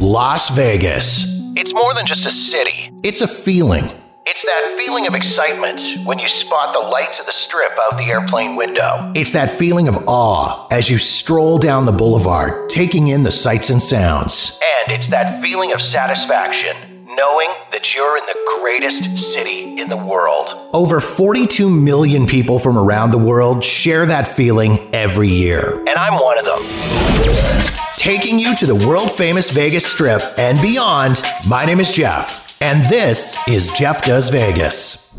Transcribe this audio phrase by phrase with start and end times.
[0.00, 1.26] Las Vegas.
[1.56, 2.90] It's more than just a city.
[3.02, 3.84] It's a feeling.
[4.24, 8.04] It's that feeling of excitement when you spot the lights of the strip out the
[8.04, 9.12] airplane window.
[9.14, 13.68] It's that feeling of awe as you stroll down the boulevard, taking in the sights
[13.68, 14.58] and sounds.
[14.84, 16.74] And it's that feeling of satisfaction
[17.04, 20.70] knowing that you're in the greatest city in the world.
[20.72, 25.80] Over 42 million people from around the world share that feeling every year.
[25.80, 27.59] And I'm one of them.
[28.00, 32.82] Taking you to the world famous Vegas Strip and beyond, my name is Jeff, and
[32.86, 35.14] this is Jeff Does Vegas.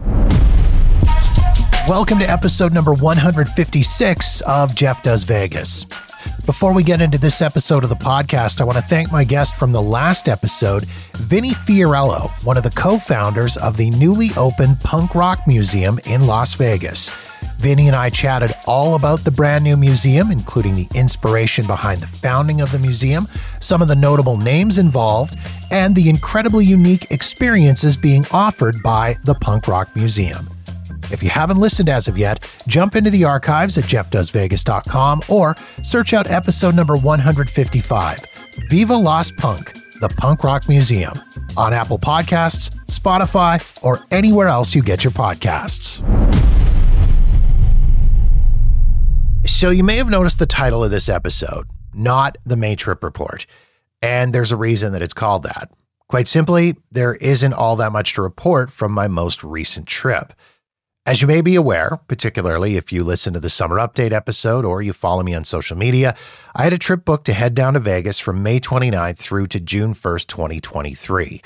[1.88, 5.86] Welcome to episode number 156 of Jeff Does Vegas.
[6.48, 9.58] Before we get into this episode of the podcast, I want to thank my guest
[9.58, 10.86] from the last episode,
[11.18, 16.26] Vinny Fiorello, one of the co founders of the newly opened Punk Rock Museum in
[16.26, 17.12] Las Vegas.
[17.62, 22.08] Vinny and I chatted all about the brand new museum, including the inspiration behind the
[22.08, 23.28] founding of the museum,
[23.60, 25.38] some of the notable names involved,
[25.70, 30.50] and the incredibly unique experiences being offered by the Punk Rock Museum.
[31.12, 36.16] If you haven't listened as of yet, jump into the archives at jeffdoesvegas.com or search
[36.16, 38.26] out episode number 155
[38.72, 41.14] Viva Las Punk, the Punk Rock Museum,
[41.56, 46.02] on Apple Podcasts, Spotify, or anywhere else you get your podcasts.
[49.62, 53.46] So, you may have noticed the title of this episode, not the May Trip Report.
[54.02, 55.72] And there's a reason that it's called that.
[56.08, 60.34] Quite simply, there isn't all that much to report from my most recent trip.
[61.06, 64.82] As you may be aware, particularly if you listen to the summer update episode or
[64.82, 66.16] you follow me on social media,
[66.56, 69.60] I had a trip booked to head down to Vegas from May 29th through to
[69.60, 71.40] June 1st, 2023.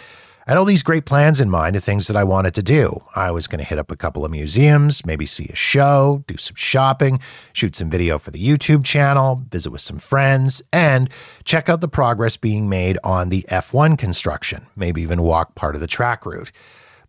[0.47, 3.01] I had all these great plans in mind of things that I wanted to do.
[3.15, 6.37] I was going to hit up a couple of museums, maybe see a show, do
[6.37, 7.19] some shopping,
[7.51, 11.09] shoot some video for the YouTube channel, visit with some friends, and
[11.45, 15.81] check out the progress being made on the F1 construction, maybe even walk part of
[15.81, 16.51] the track route.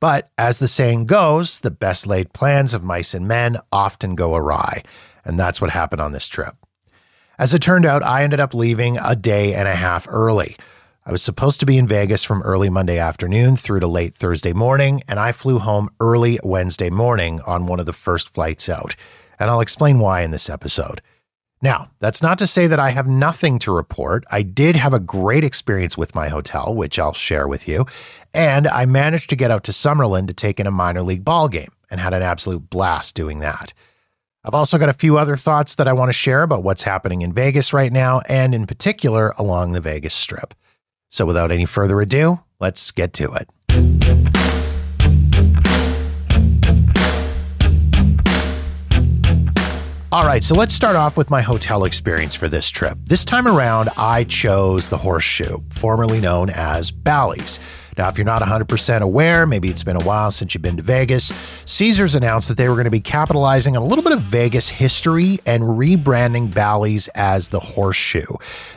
[0.01, 4.35] But as the saying goes, the best laid plans of mice and men often go
[4.35, 4.83] awry.
[5.27, 6.55] And that's what happened on this trip.
[7.39, 10.57] As it turned out, I ended up leaving a day and a half early.
[11.09, 14.53] I was supposed to be in Vegas from early Monday afternoon through to late Thursday
[14.53, 18.97] morning, and I flew home early Wednesday morning on one of the first flights out.
[19.39, 21.01] And I'll explain why in this episode.
[21.63, 24.25] Now, that's not to say that I have nothing to report.
[24.33, 27.87] I did have a great experience with my hotel, which I'll share with you,
[28.35, 31.49] and I managed to get out to Summerlin to take in a minor league ball
[31.49, 33.73] game and had an absolute blast doing that.
[34.45, 37.23] I've also got a few other thoughts that I want to share about what's happening
[37.23, 40.53] in Vegas right now, and in particular along the Vegas Strip.
[41.09, 43.49] So, without any further ado, let's get to it.
[50.13, 52.97] All right, so let's start off with my hotel experience for this trip.
[53.05, 57.61] This time around, I chose the Horseshoe, formerly known as Bally's.
[57.97, 60.83] Now, if you're not 100% aware, maybe it's been a while since you've been to
[60.83, 61.33] Vegas,
[61.65, 64.69] Caesars announced that they were going to be capitalizing on a little bit of Vegas
[64.69, 68.27] history and rebranding Bally's as the Horseshoe.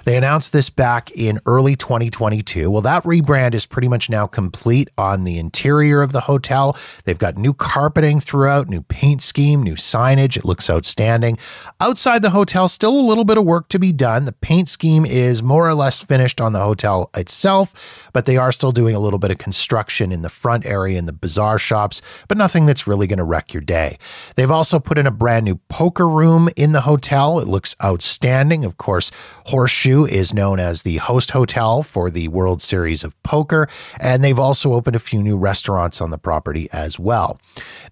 [0.05, 2.69] They announced this back in early 2022.
[2.71, 6.77] Well, that rebrand is pretty much now complete on the interior of the hotel.
[7.03, 10.37] They've got new carpeting throughout, new paint scheme, new signage.
[10.37, 11.37] It looks outstanding.
[11.81, 14.25] Outside the hotel, still a little bit of work to be done.
[14.25, 18.51] The paint scheme is more or less finished on the hotel itself, but they are
[18.51, 21.57] still doing a little little bit of construction in the front area in the bazaar
[21.57, 23.97] shops, but nothing that's really going to wreck your day.
[24.35, 27.39] They've also put in a brand new poker room in the hotel.
[27.39, 28.63] It looks outstanding.
[28.63, 29.09] Of course,
[29.47, 33.67] Horseshoe is known as the host hotel for the World Series of Poker,
[33.99, 37.39] and they've also opened a few new restaurants on the property as well.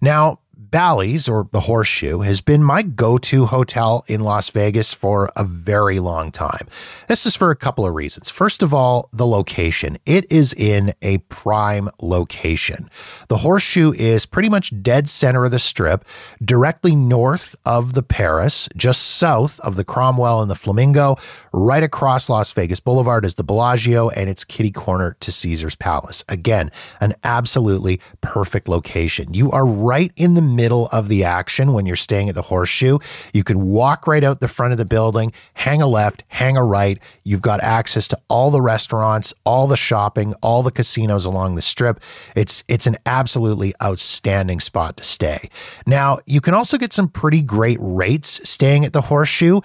[0.00, 5.30] Now, Bally's or the Horseshoe has been my go to hotel in Las Vegas for
[5.36, 6.66] a very long time.
[7.06, 8.28] This is for a couple of reasons.
[8.28, 9.98] First of all, the location.
[10.04, 12.90] It is in a prime location.
[13.28, 16.04] The Horseshoe is pretty much dead center of the strip,
[16.44, 21.16] directly north of the Paris, just south of the Cromwell and the Flamingo.
[21.52, 26.24] Right across Las Vegas Boulevard is the Bellagio, and it's kitty corner to Caesar's Palace.
[26.28, 29.32] Again, an absolutely perfect location.
[29.32, 32.98] You are right in the middle of the action when you're staying at the Horseshoe.
[33.32, 36.64] You can walk right out the front of the building, hang a left, hang a
[36.64, 36.98] right.
[37.24, 41.62] You've got access to all the restaurants, all the shopping, all the casinos along the
[41.62, 42.00] strip.
[42.34, 45.48] It's it's an absolutely outstanding spot to stay.
[45.86, 49.60] Now, you can also get some pretty great rates staying at the Horseshoe.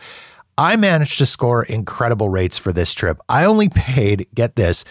[0.58, 3.20] I managed to score incredible rates for this trip.
[3.28, 4.86] I only paid, get this,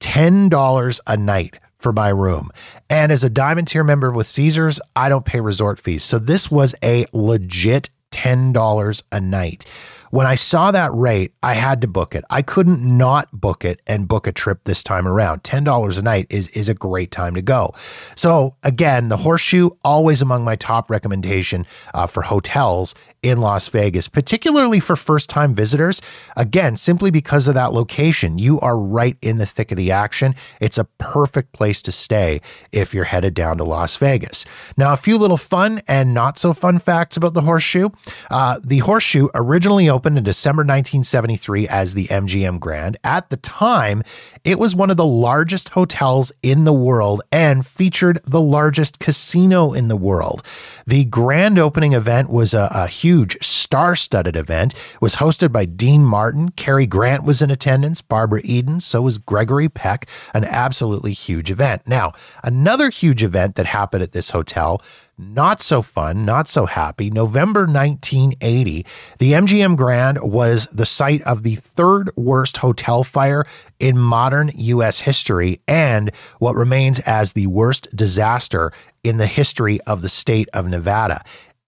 [0.00, 2.50] $10 a night for my room.
[2.90, 6.04] And as a diamond tier member with Caesars, I don't pay resort fees.
[6.04, 9.64] So this was a legit $10 a night.
[10.10, 12.24] when I saw that rate, I had to book it.
[12.30, 15.42] I couldn't not book it and book a trip this time around.
[15.42, 17.74] $10 a night is, is a great time to go.
[18.14, 22.94] So, again, the Horseshoe, always among my top recommendation uh, for hotels
[23.28, 26.00] in Las Vegas, particularly for first time visitors.
[26.36, 30.34] Again, simply because of that location, you are right in the thick of the action.
[30.60, 32.40] It's a perfect place to stay
[32.72, 34.44] if you're headed down to Las Vegas.
[34.76, 37.90] Now, a few little fun and not so fun facts about the Horseshoe.
[38.30, 42.96] Uh, the Horseshoe originally opened in December 1973 as the MGM Grand.
[43.04, 44.02] At the time,
[44.44, 49.72] it was one of the largest hotels in the world and featured the largest casino
[49.72, 50.42] in the world.
[50.86, 54.74] The grand opening event was a, a huge star studded event.
[54.74, 56.50] It was hosted by Dean Martin.
[56.50, 60.08] Cary Grant was in attendance, Barbara Eden, so was Gregory Peck.
[60.34, 61.82] An absolutely huge event.
[61.86, 62.12] Now,
[62.42, 64.82] another huge event that happened at this hotel
[65.18, 67.10] not so fun, not so happy.
[67.10, 68.86] November 1980,
[69.18, 73.44] the MGM Grand was the site of the third worst hotel fire
[73.80, 75.00] in modern U.S.
[75.00, 78.72] history and what remains as the worst disaster
[79.02, 81.24] in the history of the state of Nevada.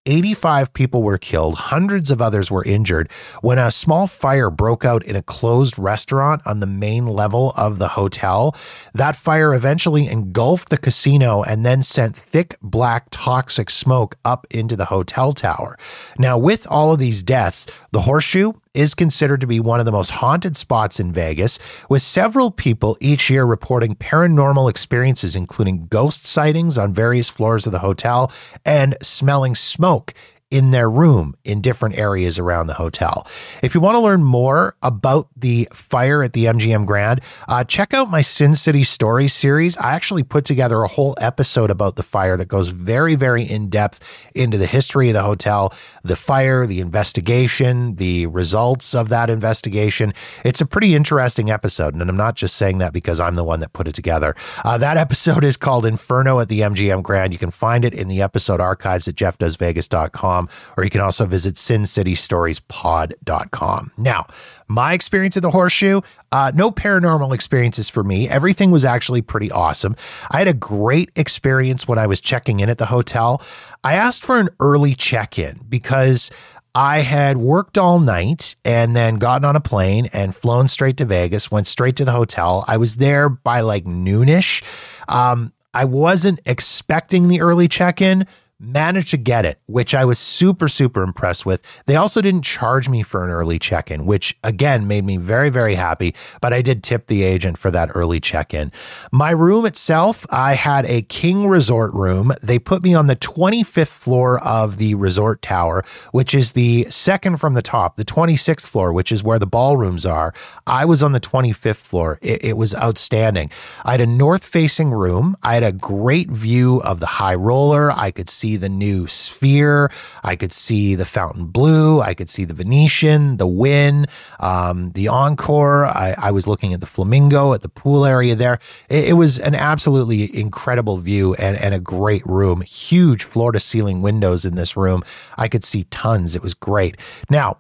[0.06, 3.10] 85 people were killed, hundreds of others were injured
[3.42, 7.78] when a small fire broke out in a closed restaurant on the main level of
[7.78, 8.56] the hotel.
[8.94, 14.74] That fire eventually engulfed the casino and then sent thick black toxic smoke up into
[14.74, 15.76] the hotel tower.
[16.18, 19.92] Now, with all of these deaths, the Horseshoe is considered to be one of the
[19.92, 21.58] most haunted spots in Vegas,
[21.88, 27.72] with several people each year reporting paranormal experiences, including ghost sightings on various floors of
[27.72, 28.32] the hotel
[28.64, 30.14] and smelling smoke
[30.50, 33.26] in their room in different areas around the hotel.
[33.62, 37.94] If you want to learn more about the fire at the MGM Grand, uh, check
[37.94, 39.76] out my Sin City Stories series.
[39.76, 43.68] I actually put together a whole episode about the fire that goes very, very in
[43.68, 44.00] depth
[44.34, 50.12] into the history of the hotel, the fire, the investigation, the results of that investigation.
[50.44, 51.94] It's a pretty interesting episode.
[51.94, 54.34] And I'm not just saying that because I'm the one that put it together.
[54.64, 57.32] Uh, that episode is called Inferno at the MGM Grand.
[57.32, 60.39] You can find it in the episode archives at jeffdoesvegas.com
[60.76, 63.92] or you can also visit sincitystoriespod.com.
[63.96, 64.26] Now,
[64.68, 66.02] my experience at the Horseshoe,
[66.32, 68.28] uh, no paranormal experiences for me.
[68.28, 69.96] Everything was actually pretty awesome.
[70.30, 73.42] I had a great experience when I was checking in at the hotel.
[73.82, 76.30] I asked for an early check in because
[76.74, 81.04] I had worked all night and then gotten on a plane and flown straight to
[81.04, 82.64] Vegas, went straight to the hotel.
[82.68, 84.62] I was there by like noonish.
[85.08, 88.26] Um, I wasn't expecting the early check in,
[88.60, 91.62] managed to get it, which I was super, super impressed with.
[91.86, 95.48] They also didn't charge me for an early check in, which again made me very,
[95.48, 96.14] very happy.
[96.40, 98.70] But I did tip the agent for that early check in.
[99.10, 102.32] My room itself, I had a king resort room.
[102.42, 107.38] They put me on the 25th floor of the resort tower, which is the second
[107.38, 110.34] from the top, the 26th floor, which is where the ballrooms are.
[110.66, 112.18] I was on the 25th floor.
[112.20, 113.50] It, it was outstanding.
[113.84, 115.36] I had a north facing room.
[115.42, 117.90] I had a great view of the high roller.
[117.92, 119.90] I could see see the new Sphere.
[120.24, 122.00] I could see the Fontainebleau.
[122.00, 124.06] I could see the Venetian, the Wynn,
[124.40, 125.86] um, the Encore.
[125.86, 128.58] I, I, was looking at the Flamingo at the pool area there.
[128.88, 132.62] It, it was an absolutely incredible view and, and a great room.
[132.62, 135.04] Huge floor to ceiling windows in this room.
[135.36, 136.34] I could see tons.
[136.34, 136.96] It was great.
[137.28, 137.58] Now,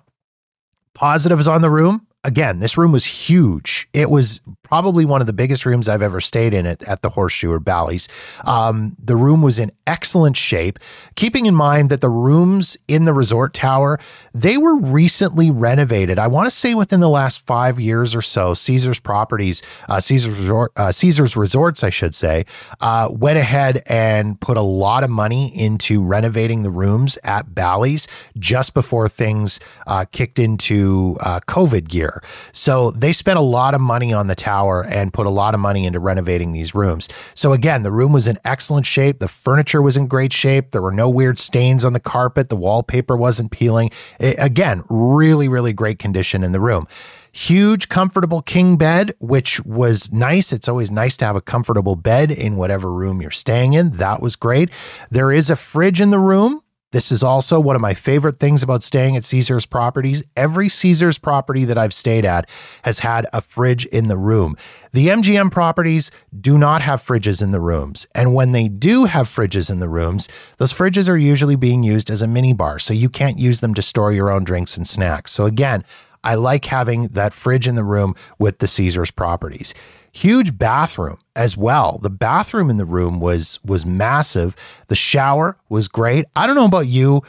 [0.94, 3.88] positives on the room again, this room was huge.
[3.92, 7.10] It was probably one of the biggest rooms I've ever stayed in at, at the
[7.10, 8.08] Horseshoe or Bally's.
[8.44, 10.78] Um, the room was in excellent shape,
[11.16, 13.98] keeping in mind that the rooms in the resort tower,
[14.34, 16.18] they were recently renovated.
[16.18, 20.38] I want to say within the last five years or so, Caesar's Properties, uh, Caesar's
[20.38, 22.44] Resort, uh, Caesar's Resorts, I should say,
[22.80, 28.06] uh, went ahead and put a lot of money into renovating the rooms at Bally's
[28.38, 32.09] just before things uh, kicked into uh, COVID gear.
[32.52, 35.54] So they spent a lot of money on the tower tower and put a lot
[35.54, 37.08] of money into renovating these rooms.
[37.34, 39.18] So again, the room was in excellent shape.
[39.18, 40.70] The furniture was in great shape.
[40.70, 42.48] There were no weird stains on the carpet.
[42.48, 43.90] The wallpaper wasn't peeling.
[44.18, 46.86] It, again, really, really great condition in the room.
[47.32, 50.52] Huge, comfortable king bed, which was nice.
[50.52, 53.92] It's always nice to have a comfortable bed in whatever room you're staying in.
[53.92, 54.68] That was great.
[55.10, 56.62] There is a fridge in the room.
[56.92, 60.24] This is also one of my favorite things about staying at Caesars properties.
[60.36, 62.48] Every Caesars property that I've stayed at
[62.82, 64.56] has had a fridge in the room.
[64.92, 68.08] The MGM properties do not have fridges in the rooms.
[68.12, 72.10] And when they do have fridges in the rooms, those fridges are usually being used
[72.10, 72.80] as a mini bar.
[72.80, 75.30] So you can't use them to store your own drinks and snacks.
[75.30, 75.84] So again,
[76.24, 79.74] I like having that fridge in the room with the Caesars properties.
[80.12, 81.98] Huge bathroom as well.
[82.02, 84.54] The bathroom in the room was was massive.
[84.88, 86.26] The shower was great.
[86.36, 87.22] I don't know about you.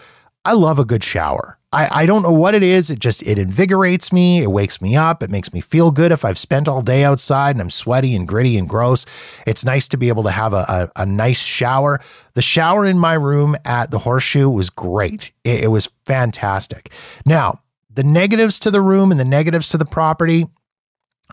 [0.44, 1.58] I love a good shower.
[1.72, 2.90] I, I don't know what it is.
[2.90, 4.42] It just it invigorates me.
[4.42, 5.24] It wakes me up.
[5.24, 8.28] It makes me feel good if I've spent all day outside and I'm sweaty and
[8.28, 9.06] gritty and gross.
[9.48, 12.02] It's nice to be able to have a, a, a nice shower.
[12.34, 15.32] The shower in my room at the horseshoe was great.
[15.46, 16.92] It, it was fantastic.
[17.26, 17.62] Now,
[17.94, 20.48] the negatives to the room and the negatives to the property,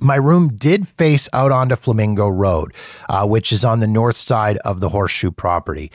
[0.01, 2.73] my room did face out onto Flamingo Road,
[3.09, 5.91] uh, which is on the north side of the horseshoe property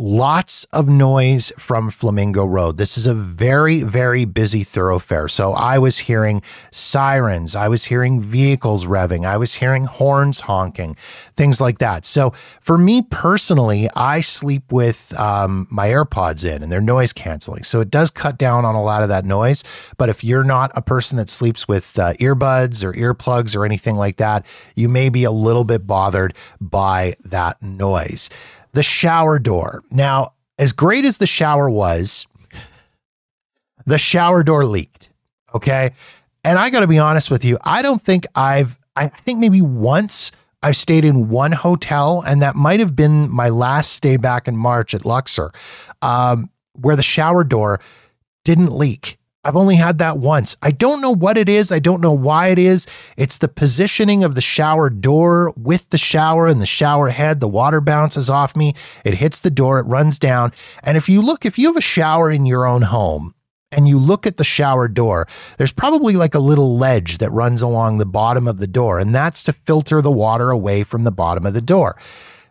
[0.00, 2.78] lots of noise from Flamingo Road.
[2.78, 5.28] This is a very, very busy thoroughfare.
[5.28, 10.96] So I was hearing sirens, I was hearing vehicles revving, I was hearing horns honking,
[11.36, 12.06] things like that.
[12.06, 17.64] So for me personally, I sleep with um, my AirPods in and they're noise canceling.
[17.64, 19.62] So it does cut down on a lot of that noise.
[19.98, 23.96] But if you're not a person that sleeps with uh, earbuds or earplugs or anything
[23.96, 28.30] like that, you may be a little bit bothered by that noise
[28.72, 29.82] the shower door.
[29.90, 32.26] Now, as great as the shower was,
[33.86, 35.10] the shower door leaked.
[35.54, 35.92] Okay.
[36.44, 39.60] And I got to be honest with you, I don't think I've, I think maybe
[39.60, 44.46] once I've stayed in one hotel, and that might have been my last stay back
[44.46, 45.52] in March at Luxor,
[46.02, 47.80] um, where the shower door
[48.44, 49.18] didn't leak.
[49.42, 50.56] I've only had that once.
[50.60, 51.72] I don't know what it is.
[51.72, 52.86] I don't know why it is.
[53.16, 57.40] It's the positioning of the shower door with the shower and the shower head.
[57.40, 58.74] The water bounces off me.
[59.02, 59.78] It hits the door.
[59.78, 60.52] It runs down.
[60.82, 63.34] And if you look, if you have a shower in your own home
[63.72, 67.62] and you look at the shower door, there's probably like a little ledge that runs
[67.62, 68.98] along the bottom of the door.
[68.98, 71.96] And that's to filter the water away from the bottom of the door.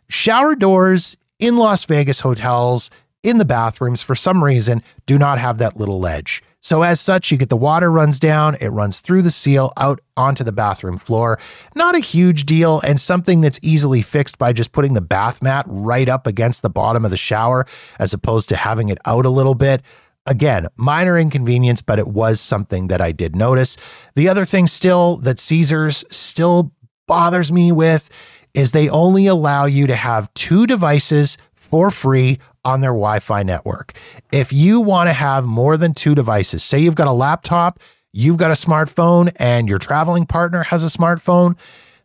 [0.09, 2.89] Shower doors in Las Vegas hotels,
[3.21, 6.41] in the bathrooms, for some reason, do not have that little ledge.
[6.61, 10.01] So, as such, you get the water runs down, it runs through the seal out
[10.17, 11.39] onto the bathroom floor.
[11.73, 15.65] Not a huge deal, and something that's easily fixed by just putting the bath mat
[15.69, 17.65] right up against the bottom of the shower
[17.97, 19.81] as opposed to having it out a little bit.
[20.25, 23.77] Again, minor inconvenience, but it was something that I did notice.
[24.15, 26.73] The other thing, still, that Caesars still
[27.07, 28.09] bothers me with
[28.53, 33.43] is they only allow you to have two devices for free on their Wi Fi
[33.43, 33.93] network.
[34.31, 37.79] If you want to have more than two devices, say you've got a laptop,
[38.11, 41.57] you've got a smartphone, and your traveling partner has a smartphone,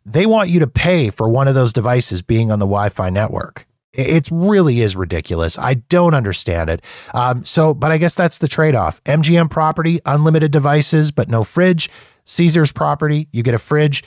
[0.06, 3.10] they want you to pay for one of those devices being on the Wi Fi
[3.10, 3.66] network.
[3.94, 5.56] It really is ridiculous.
[5.56, 6.82] I don't understand it.
[7.14, 9.02] Um, so, but I guess that's the trade off.
[9.04, 11.88] MGM property, unlimited devices, but no fridge.
[12.24, 14.02] Caesars property, you get a fridge,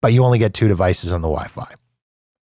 [0.00, 1.72] but you only get two devices on the Wi Fi.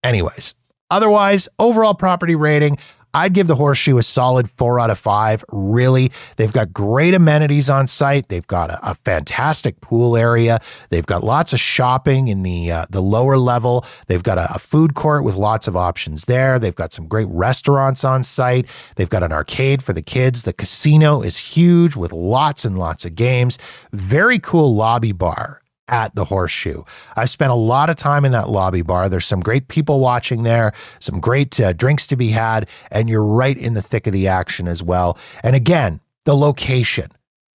[0.03, 0.53] Anyways,
[0.89, 2.77] otherwise, overall property rating,
[3.13, 5.43] I'd give the horseshoe a solid four out of five.
[5.51, 8.29] Really, they've got great amenities on site.
[8.29, 10.59] They've got a, a fantastic pool area.
[10.89, 13.85] They've got lots of shopping in the uh, the lower level.
[14.07, 16.57] They've got a, a food court with lots of options there.
[16.59, 18.65] They've got some great restaurants on site.
[18.95, 20.43] They've got an arcade for the kids.
[20.43, 23.57] The casino is huge with lots and lots of games.
[23.91, 25.60] Very cool lobby bar
[25.91, 26.83] at the Horseshoe.
[27.15, 29.09] I've spent a lot of time in that lobby bar.
[29.09, 33.23] There's some great people watching there, some great uh, drinks to be had, and you're
[33.23, 35.17] right in the thick of the action as well.
[35.43, 37.11] And again, the location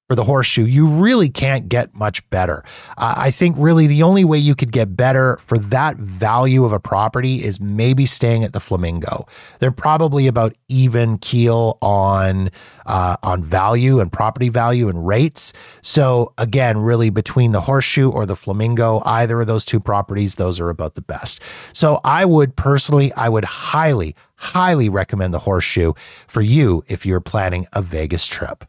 [0.09, 2.63] for the horseshoe, you really can't get much better.
[2.97, 6.73] Uh, I think really the only way you could get better for that value of
[6.73, 9.27] a property is maybe staying at the Flamingo.
[9.59, 12.51] They're probably about even keel on
[12.87, 15.53] uh, on value and property value and rates.
[15.83, 20.61] So again, really between the horseshoe or the Flamingo, either of those two properties, those
[20.61, 21.41] are about the best.
[21.73, 25.95] So I would personally, I would highly, highly recommend the horseshoe
[26.29, 28.65] for you if you're planning a Vegas trip.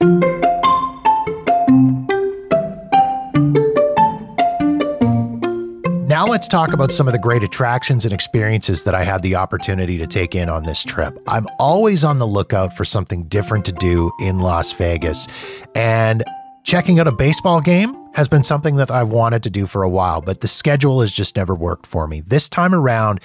[6.17, 9.35] Now let's talk about some of the great attractions and experiences that I had the
[9.35, 11.15] opportunity to take in on this trip.
[11.27, 15.27] I'm always on the lookout for something different to do in Las Vegas.
[15.75, 16.23] And
[16.63, 19.89] checking out a baseball game has been something that I've wanted to do for a
[19.89, 22.21] while, but the schedule has just never worked for me.
[22.21, 23.19] This time around,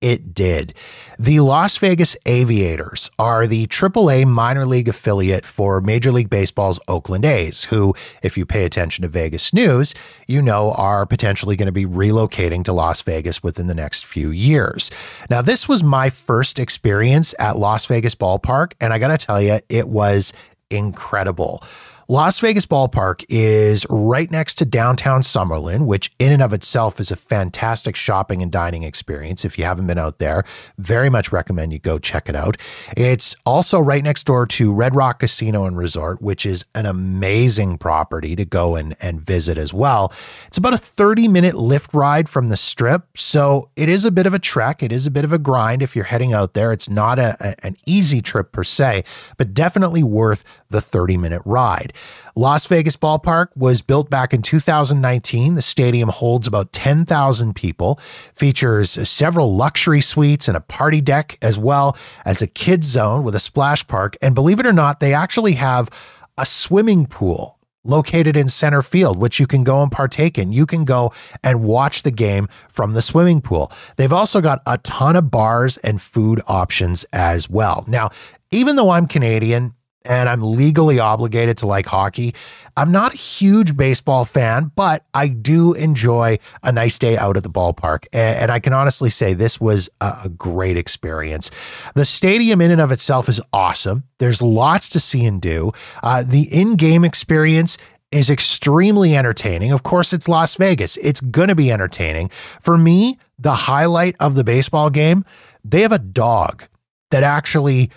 [0.00, 0.74] it did.
[1.18, 7.24] The Las Vegas Aviators are the AAA minor league affiliate for Major League Baseball's Oakland
[7.24, 9.94] A's, who, if you pay attention to Vegas news,
[10.26, 14.30] you know are potentially going to be relocating to Las Vegas within the next few
[14.30, 14.90] years.
[15.30, 19.42] Now, this was my first experience at Las Vegas Ballpark, and I got to tell
[19.42, 20.32] you, it was
[20.70, 21.62] incredible.
[22.10, 27.10] Las Vegas Ballpark is right next to downtown Summerlin, which in and of itself is
[27.10, 29.44] a fantastic shopping and dining experience.
[29.44, 30.44] If you haven't been out there,
[30.78, 32.56] very much recommend you go check it out.
[32.96, 37.76] It's also right next door to Red Rock Casino and Resort, which is an amazing
[37.76, 40.10] property to go and, and visit as well.
[40.46, 43.18] It's about a 30 minute Lyft ride from the strip.
[43.18, 44.82] So it is a bit of a trek.
[44.82, 46.72] It is a bit of a grind if you're heading out there.
[46.72, 49.04] It's not a, a an easy trip per se,
[49.36, 51.92] but definitely worth the 30 minute ride.
[52.34, 55.54] Las Vegas Ballpark was built back in 2019.
[55.54, 57.98] The stadium holds about 10,000 people,
[58.34, 63.34] features several luxury suites and a party deck, as well as a kids zone with
[63.34, 64.16] a splash park.
[64.22, 65.90] And believe it or not, they actually have
[66.36, 70.52] a swimming pool located in center field, which you can go and partake in.
[70.52, 71.12] You can go
[71.42, 73.72] and watch the game from the swimming pool.
[73.96, 77.84] They've also got a ton of bars and food options as well.
[77.88, 78.10] Now,
[78.50, 79.74] even though I'm Canadian,
[80.08, 82.34] and I'm legally obligated to like hockey.
[82.76, 87.42] I'm not a huge baseball fan, but I do enjoy a nice day out at
[87.42, 88.06] the ballpark.
[88.12, 91.50] And, I can honestly say this was a great experience.
[91.94, 94.04] The stadium, in and of itself, is awesome.
[94.18, 95.72] There's lots to see and do.
[96.02, 97.76] Uh, the in game experience
[98.10, 99.70] is extremely entertaining.
[99.72, 102.30] Of course, it's Las Vegas, it's going to be entertaining.
[102.62, 105.24] For me, the highlight of the baseball game,
[105.62, 106.64] they have a dog
[107.10, 107.90] that actually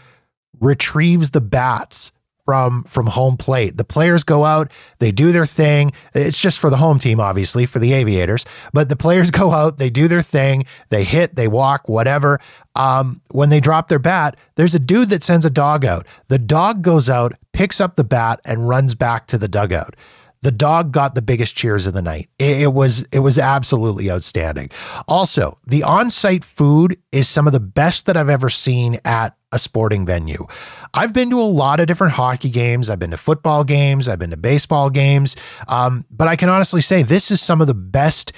[0.61, 2.11] retrieves the bats
[2.45, 3.77] from from home plate.
[3.77, 5.91] The players go out, they do their thing.
[6.13, 8.45] It's just for the home team, obviously, for the Aviators.
[8.73, 12.39] But the players go out, they do their thing, they hit, they walk, whatever.
[12.75, 16.05] Um, when they drop their bat, there's a dude that sends a dog out.
[16.27, 19.95] The dog goes out, picks up the bat, and runs back to the dugout.
[20.41, 22.29] The dog got the biggest cheers of the night.
[22.39, 24.71] It, it, was it was absolutely outstanding.
[25.07, 29.60] Also, the on-site food is some of the best that I've ever seen at a
[29.60, 30.45] sporting venue.
[30.93, 32.89] I've been to a lot of different hockey games.
[32.89, 34.07] I've been to football games.
[34.07, 35.36] I've been to baseball games.
[35.67, 38.31] Um, but I can honestly say this is some of the best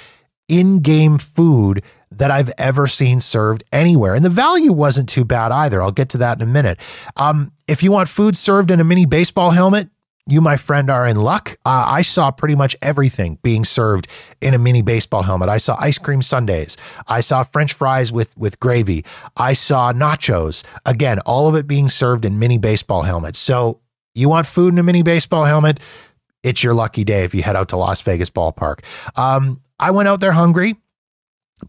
[0.50, 4.14] in-game food that I've ever seen served anywhere.
[4.14, 5.82] And the value wasn't too bad either.
[5.82, 6.80] I'll get to that in a minute.
[7.18, 9.90] Um, if you want food served in a mini baseball helmet,
[10.26, 11.58] you, my friend, are in luck.
[11.66, 14.08] Uh, I saw pretty much everything being served
[14.40, 15.50] in a mini baseball helmet.
[15.50, 16.78] I saw ice cream sundaes.
[17.08, 19.04] I saw French fries with with gravy.
[19.36, 20.64] I saw nachos.
[20.86, 23.38] Again, all of it being served in mini baseball helmets.
[23.38, 23.82] So
[24.16, 25.80] you want food in a mini baseball helmet?
[26.42, 28.80] It's your lucky day if you head out to Las Vegas ballpark.
[29.16, 30.76] Um, I went out there hungry.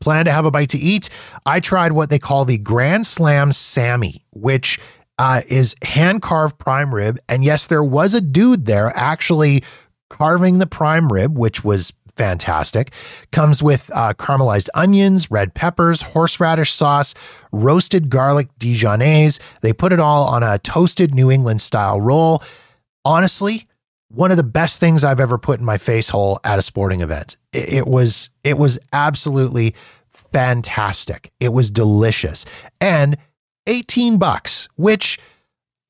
[0.01, 1.09] Plan to have a bite to eat.
[1.47, 4.81] I tried what they call the Grand Slam Sammy, which
[5.19, 7.19] uh, is hand carved prime rib.
[7.29, 9.63] And yes, there was a dude there actually
[10.11, 12.93] carving the prime rib, which was fantastic.
[13.33, 17.15] Comes with uh, caramelized onions, red peppers, horseradish sauce,
[17.53, 19.41] roasted garlic Dijonnaise.
[19.61, 22.43] They put it all on a toasted New England style roll.
[23.05, 23.67] Honestly,
[24.09, 27.01] one of the best things I've ever put in my face hole at a sporting
[27.01, 27.37] event.
[27.53, 29.75] It, it was it was absolutely
[30.11, 31.33] fantastic.
[31.41, 32.45] It was delicious.
[32.81, 33.17] And
[33.67, 35.19] 18 bucks, which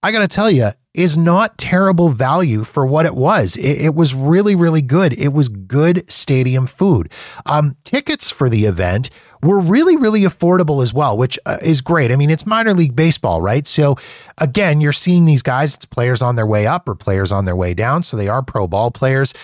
[0.03, 3.57] I got to tell you is not terrible value for what it was.
[3.57, 5.13] It, it, was really, really good.
[5.13, 7.11] It was good stadium food.
[7.47, 9.11] Um, tickets for the event
[9.43, 12.13] were really, really affordable as well, which uh, is great.
[12.13, 13.67] I mean, it's minor league baseball, right?
[13.67, 13.97] So
[14.39, 17.57] again, you're seeing these guys, it's players on their way up or players on their
[17.57, 18.05] way down.
[18.05, 19.35] So they are pro ball players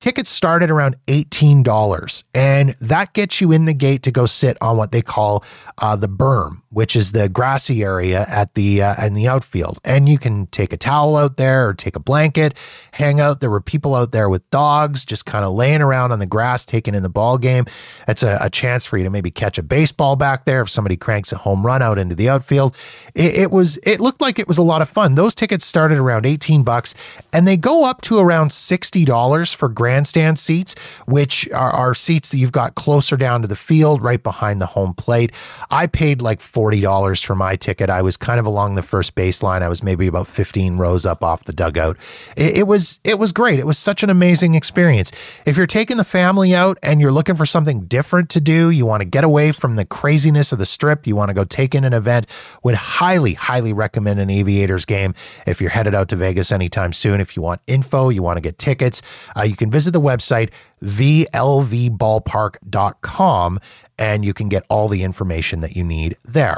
[0.00, 4.56] tickets start at around $18 and that gets you in the gate to go sit
[4.60, 5.44] on what they call
[5.78, 9.80] uh, the berm which is the grassy area at the uh, in the outfield.
[9.84, 12.54] And you can take a towel out there or take a blanket
[12.92, 13.40] hang out.
[13.40, 16.64] There were people out there with dogs just kind of laying around on the grass
[16.64, 17.64] taking in the ball game.
[18.06, 20.96] It's a, a, chance for you to maybe catch a baseball back there if somebody
[20.96, 22.74] cranks a home run out into the outfield.
[23.14, 25.14] It, it was it looked like it was a lot of fun.
[25.14, 26.94] Those tickets started around 18 bucks
[27.32, 30.74] and they go up to around $60 for grandstand seats,
[31.06, 34.66] which are, are seats that you've got closer down to the field, right behind the
[34.66, 35.32] home plate.
[35.70, 37.88] I paid like $40 for my ticket.
[37.88, 39.62] I was kind of along the first baseline.
[39.62, 41.96] I was maybe about 15 rows up off the dugout.
[42.36, 43.58] It, it was it was great.
[43.58, 45.10] It was such an amazing experience.
[45.46, 48.84] If you're taking the family out and you're looking for something different to do, you
[48.84, 51.74] want to get away from the craziness of the strip, you want to go take
[51.74, 52.26] in an event,
[52.62, 55.14] would highly, highly recommend an Aviators game
[55.46, 57.22] if you're headed out to Vegas anytime soon.
[57.22, 59.00] If you want info, you want to get tickets,
[59.34, 60.50] uh, you can visit the website
[60.82, 63.60] vlvballpark.com
[63.98, 66.56] and you can get all the information that you need there.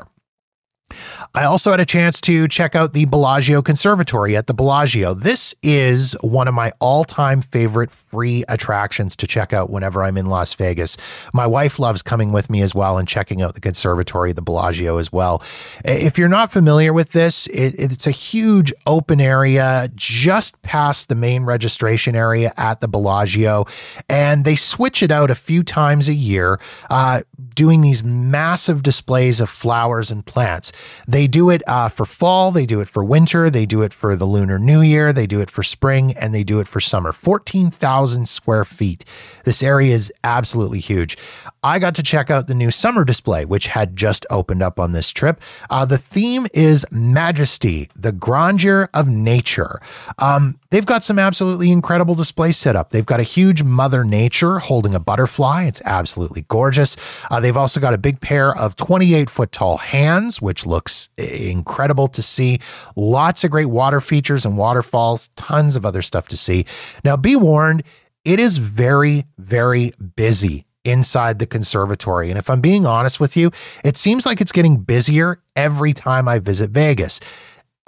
[1.35, 5.15] I also had a chance to check out the Bellagio Conservatory at the Bellagio.
[5.15, 10.17] This is one of my all time favorite free attractions to check out whenever I'm
[10.17, 10.97] in Las Vegas.
[11.33, 14.43] My wife loves coming with me as well and checking out the conservatory, at the
[14.43, 15.43] Bellagio as well.
[15.85, 21.15] If you're not familiar with this, it, it's a huge open area just past the
[21.15, 23.67] main registration area at the Bellagio.
[24.09, 27.23] And they switch it out a few times a year, uh,
[27.61, 30.73] doing these massive displays of flowers and plants.
[31.07, 34.17] They do it uh, for fall, they do it for winter, they do it for
[34.17, 37.13] the Lunar New Year, they do it for spring, and they do it for summer.
[37.13, 39.05] 14,000 square feet.
[39.45, 41.19] This area is absolutely huge.
[41.63, 44.93] I got to check out the new summer display, which had just opened up on
[44.93, 45.41] this trip.
[45.69, 49.79] Uh, the theme is Majesty, the grandeur of nature.
[50.21, 52.91] Um, they've got some absolutely incredible display set up.
[52.91, 55.65] They've got a huge Mother Nature holding a butterfly.
[55.65, 56.97] It's absolutely gorgeous.
[57.31, 62.09] Uh, they've also got a big pair of 28 foot tall hands, which looks incredible
[62.09, 62.59] to see.
[62.97, 66.65] Lots of great water features and waterfalls, tons of other stuff to see.
[67.05, 67.83] Now, be warned,
[68.25, 72.31] it is very, very busy inside the conservatory.
[72.31, 73.51] And if I'm being honest with you,
[73.85, 77.21] it seems like it's getting busier every time I visit Vegas.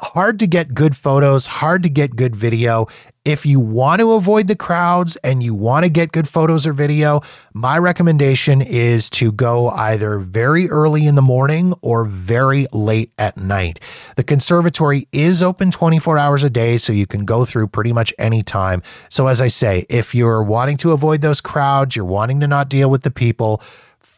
[0.02, 2.88] Hard to get good photos, hard to get good video.
[3.24, 6.72] If you want to avoid the crowds and you want to get good photos or
[6.72, 7.20] video,
[7.54, 13.36] my recommendation is to go either very early in the morning or very late at
[13.36, 13.78] night.
[14.16, 18.12] The conservatory is open 24 hours a day, so you can go through pretty much
[18.18, 18.82] any time.
[19.08, 22.68] So, as I say, if you're wanting to avoid those crowds, you're wanting to not
[22.68, 23.62] deal with the people,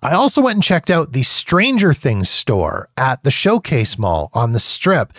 [0.03, 4.53] I also went and checked out the Stranger Things store at the Showcase Mall on
[4.53, 5.12] the Strip.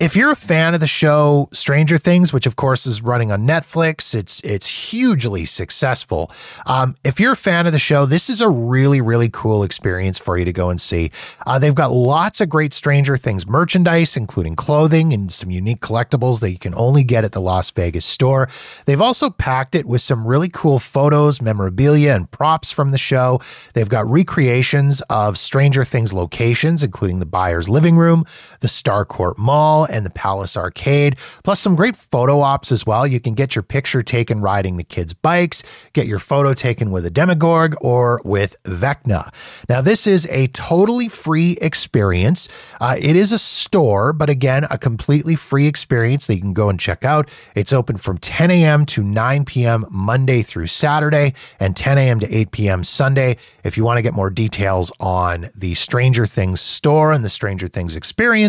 [0.00, 3.44] If you're a fan of the show Stranger Things, which of course is running on
[3.44, 6.30] Netflix, it's it's hugely successful.
[6.66, 10.16] Um, if you're a fan of the show, this is a really really cool experience
[10.16, 11.10] for you to go and see.
[11.48, 16.38] Uh, they've got lots of great Stranger Things merchandise, including clothing and some unique collectibles
[16.38, 18.48] that you can only get at the Las Vegas store.
[18.86, 23.40] They've also packed it with some really cool photos, memorabilia, and props from the show.
[23.74, 28.24] They've got recreations of Stranger Things locations, including the Byers living room,
[28.60, 33.06] the Starcourt Mall and the Palace Arcade, plus some great photo ops as well.
[33.06, 37.06] You can get your picture taken riding the kids' bikes, get your photo taken with
[37.06, 39.32] a Demogorg or with Vecna.
[39.68, 42.48] Now, this is a totally free experience.
[42.80, 46.68] Uh, it is a store, but again, a completely free experience that you can go
[46.68, 47.28] and check out.
[47.54, 48.86] It's open from 10 a.m.
[48.86, 49.86] to 9 p.m.
[49.90, 52.20] Monday through Saturday and 10 a.m.
[52.20, 52.84] to 8 p.m.
[52.84, 53.36] Sunday.
[53.64, 57.68] If you want to get more details on the Stranger Things store and the Stranger
[57.68, 58.47] Things experience,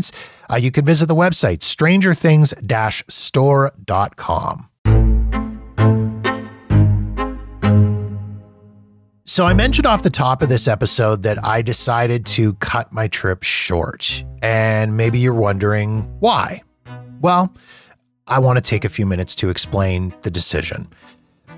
[0.52, 2.54] uh, you can visit the website strangerthings
[3.12, 4.70] store.com.
[9.26, 13.08] So, I mentioned off the top of this episode that I decided to cut my
[13.08, 14.26] trip short.
[14.42, 16.64] And maybe you're wondering why.
[17.22, 17.54] Well,
[18.26, 20.88] I want to take a few minutes to explain the decision.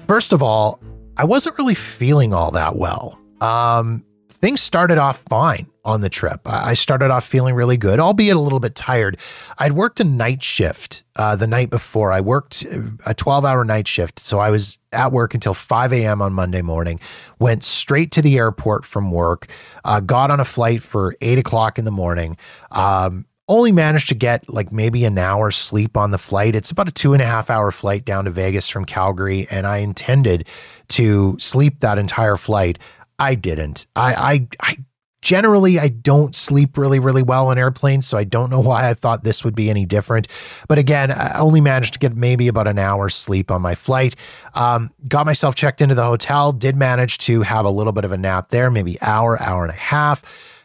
[0.06, 0.82] First of all,
[1.16, 3.18] I wasn't really feeling all that well.
[3.40, 6.42] Um, things started off fine on the trip.
[6.46, 9.18] I started off feeling really good, albeit a little bit tired.
[9.58, 12.12] I'd worked a night shift uh, the night before.
[12.12, 12.64] I worked
[13.06, 14.20] a 12 hour night shift.
[14.20, 16.22] So I was at work until 5 a.m.
[16.22, 17.00] on Monday morning,
[17.40, 19.48] went straight to the airport from work,
[19.86, 22.38] uh, got on a flight for 8 o'clock in the morning.
[22.72, 26.56] Um, only managed to get like maybe an hour sleep on the flight.
[26.56, 29.68] It's about a two and a half hour flight down to Vegas from Calgary, and
[29.68, 30.48] I intended
[30.90, 32.80] to sleep that entire flight.
[33.20, 33.88] I didn't.
[33.96, 34.78] I I I
[35.22, 38.94] generally I don't sleep really really well on airplanes, so I don't know why I
[38.94, 40.28] thought this would be any different.
[40.68, 44.16] But again, I only managed to get maybe about an hour's sleep on my flight.
[44.56, 46.52] Um, got myself checked into the hotel.
[46.52, 49.72] Did manage to have a little bit of a nap there, maybe hour hour and
[49.72, 50.24] a half,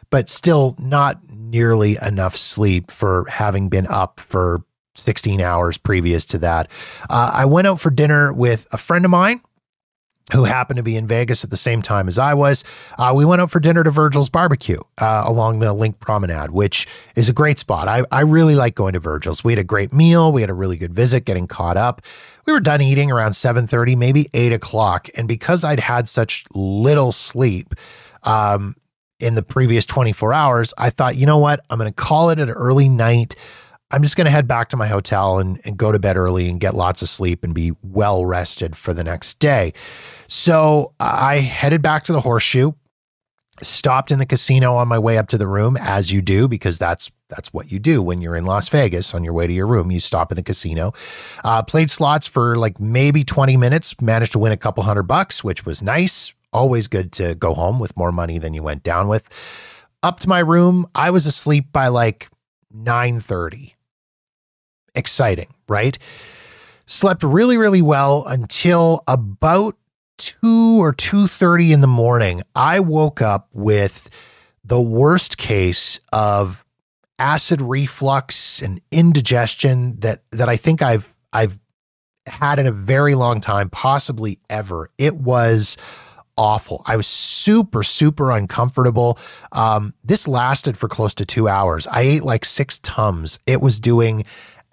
[0.09, 4.63] but still not nearly enough sleep for having been up for
[4.95, 6.69] 16 hours previous to that.
[7.09, 9.41] Uh, I went out for dinner with a friend of mine
[10.33, 12.63] who happened to be in Vegas at the same time as I was.
[12.97, 16.85] Uh, we went out for dinner to Virgil's Barbecue uh, along the LINQ Promenade, which
[17.15, 17.87] is a great spot.
[17.87, 19.43] I, I really like going to Virgil's.
[19.43, 20.31] We had a great meal.
[20.31, 22.01] We had a really good visit, getting caught up.
[22.45, 25.09] We were done eating around 7.30, maybe 8 o'clock.
[25.15, 27.73] And because I'd had such little sleep
[28.23, 28.75] um,
[29.19, 31.65] in the previous 24 hours, I thought, you know what?
[31.69, 33.35] I'm going to call it an early night.
[33.89, 36.49] I'm just going to head back to my hotel and, and go to bed early
[36.49, 39.73] and get lots of sleep and be well rested for the next day.
[40.27, 42.73] So I headed back to the horseshoe,
[43.63, 46.77] stopped in the casino on my way up to the room, as you do, because
[46.77, 49.67] that's that's what you do when you're in Las Vegas on your way to your
[49.67, 49.91] room.
[49.91, 50.93] You stop in the casino,
[51.43, 55.43] uh, played slots for like maybe 20 minutes, managed to win a couple hundred bucks,
[55.43, 56.33] which was nice.
[56.53, 59.23] Always good to go home with more money than you went down with.
[60.03, 62.29] Up to my room, I was asleep by like
[62.73, 63.76] 9:30.
[64.97, 65.97] Exciting, right?
[66.87, 69.77] Slept really, really well until about
[70.17, 72.41] two or two thirty in the morning.
[72.55, 74.09] I woke up with
[74.65, 76.65] the worst case of
[77.19, 81.59] acid reflux and indigestion that that I think I've I've
[82.25, 84.89] had in a very long time, possibly ever.
[84.97, 85.77] It was
[86.35, 86.83] awful.
[86.85, 89.17] I was super, super uncomfortable.
[89.51, 91.87] Um, this lasted for close to two hours.
[91.87, 93.39] I ate like six Tums.
[93.47, 94.25] It was doing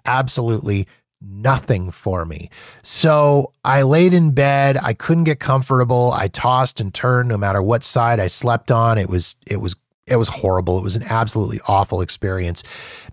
[0.05, 0.87] absolutely
[1.21, 2.49] nothing for me.
[2.83, 4.77] So I laid in bed.
[4.81, 6.11] I couldn't get comfortable.
[6.13, 8.97] I tossed and turned no matter what side I slept on.
[8.97, 9.75] It was, it was,
[10.07, 10.77] it was horrible.
[10.77, 12.63] It was an absolutely awful experience.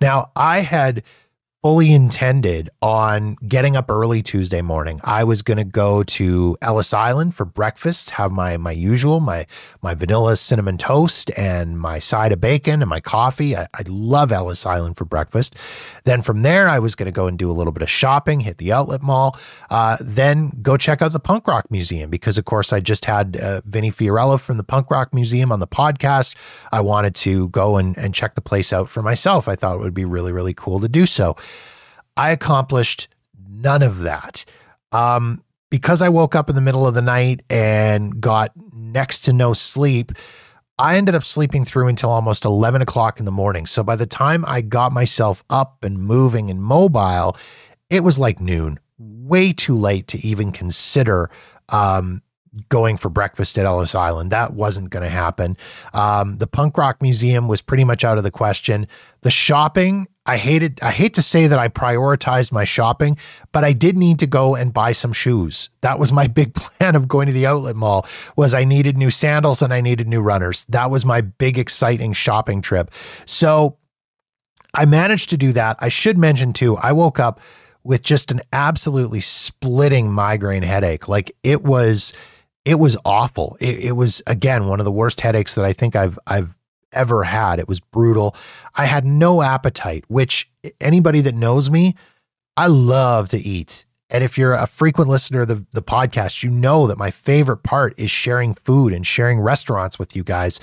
[0.00, 1.02] Now I had
[1.62, 5.00] fully intended on getting up early Tuesday morning.
[5.04, 9.46] I was going to go to Ellis Island for breakfast, have my my usual, my
[9.80, 13.56] my vanilla cinnamon toast and my side of bacon and my coffee.
[13.56, 15.54] I, I love Ellis Island for breakfast.
[16.02, 18.40] Then from there, I was going to go and do a little bit of shopping,
[18.40, 19.38] hit the outlet mall,
[19.70, 23.36] uh, then go check out the Punk Rock Museum because, of course, I just had
[23.36, 26.34] uh, Vinny Fiorello from the Punk Rock Museum on the podcast.
[26.72, 29.46] I wanted to go and, and check the place out for myself.
[29.46, 31.36] I thought it would be really, really cool to do so.
[32.16, 33.08] I accomplished
[33.48, 34.44] none of that.
[34.92, 39.32] Um, because I woke up in the middle of the night and got next to
[39.32, 40.12] no sleep,
[40.78, 43.66] I ended up sleeping through until almost 11 o'clock in the morning.
[43.66, 47.36] So by the time I got myself up and moving and mobile,
[47.88, 51.30] it was like noon, way too late to even consider
[51.68, 52.22] um,
[52.68, 54.30] going for breakfast at Ellis Island.
[54.30, 55.56] That wasn't going to happen.
[55.94, 58.86] Um, the Punk Rock Museum was pretty much out of the question.
[59.22, 60.80] The shopping, I hated.
[60.82, 63.16] I hate to say that I prioritized my shopping,
[63.50, 65.68] but I did need to go and buy some shoes.
[65.80, 68.06] That was my big plan of going to the outlet mall.
[68.36, 70.64] Was I needed new sandals and I needed new runners.
[70.68, 72.90] That was my big exciting shopping trip.
[73.24, 73.78] So
[74.74, 75.76] I managed to do that.
[75.80, 76.76] I should mention too.
[76.76, 77.40] I woke up
[77.84, 81.08] with just an absolutely splitting migraine headache.
[81.08, 82.12] Like it was
[82.64, 83.56] it was awful.
[83.60, 86.54] It, it, was again one of the worst headaches that I think I've I've
[86.92, 87.58] ever had.
[87.58, 88.36] It was brutal.
[88.74, 90.50] I had no appetite, which
[90.80, 91.94] anybody that knows me,
[92.56, 93.84] I love to eat.
[94.10, 97.62] And if you're a frequent listener of the, the podcast, you know that my favorite
[97.62, 100.60] part is sharing food and sharing restaurants with you guys.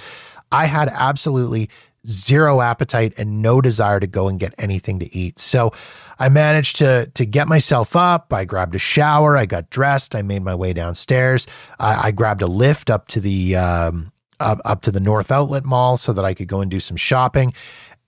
[0.52, 1.70] I had absolutely
[2.08, 5.40] zero appetite and no desire to go and get anything to eat.
[5.40, 5.74] So
[6.18, 8.32] I managed to to get myself up.
[8.34, 9.36] I grabbed a shower.
[9.36, 10.16] I got dressed.
[10.16, 11.48] I made my way downstairs.
[11.80, 15.66] I, I grabbed a Lyft up to the um, up, up to the North Outlet
[15.66, 17.54] Mall so that I could go and do some shopping.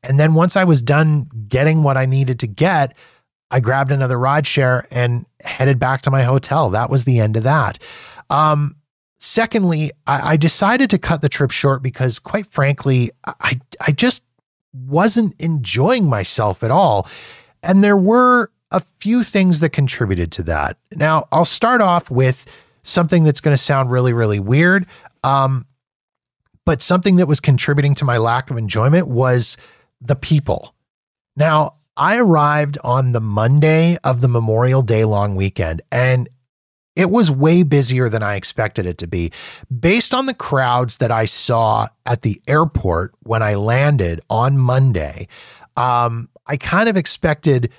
[0.03, 2.95] And then once I was done getting what I needed to get,
[3.51, 6.69] I grabbed another ride share and headed back to my hotel.
[6.69, 7.79] That was the end of that.
[8.29, 8.75] Um,
[9.23, 14.23] Secondly, I, I decided to cut the trip short because, quite frankly, I, I just
[14.73, 17.07] wasn't enjoying myself at all.
[17.61, 20.77] And there were a few things that contributed to that.
[20.95, 24.87] Now, I'll start off with something that's going to sound really, really weird.
[25.23, 25.67] Um,
[26.71, 29.57] but something that was contributing to my lack of enjoyment was
[29.99, 30.73] the people.
[31.35, 36.29] Now, I arrived on the Monday of the Memorial Day long weekend, and
[36.95, 39.33] it was way busier than I expected it to be.
[39.81, 45.27] Based on the crowds that I saw at the airport when I landed on Monday,
[45.75, 47.69] um, I kind of expected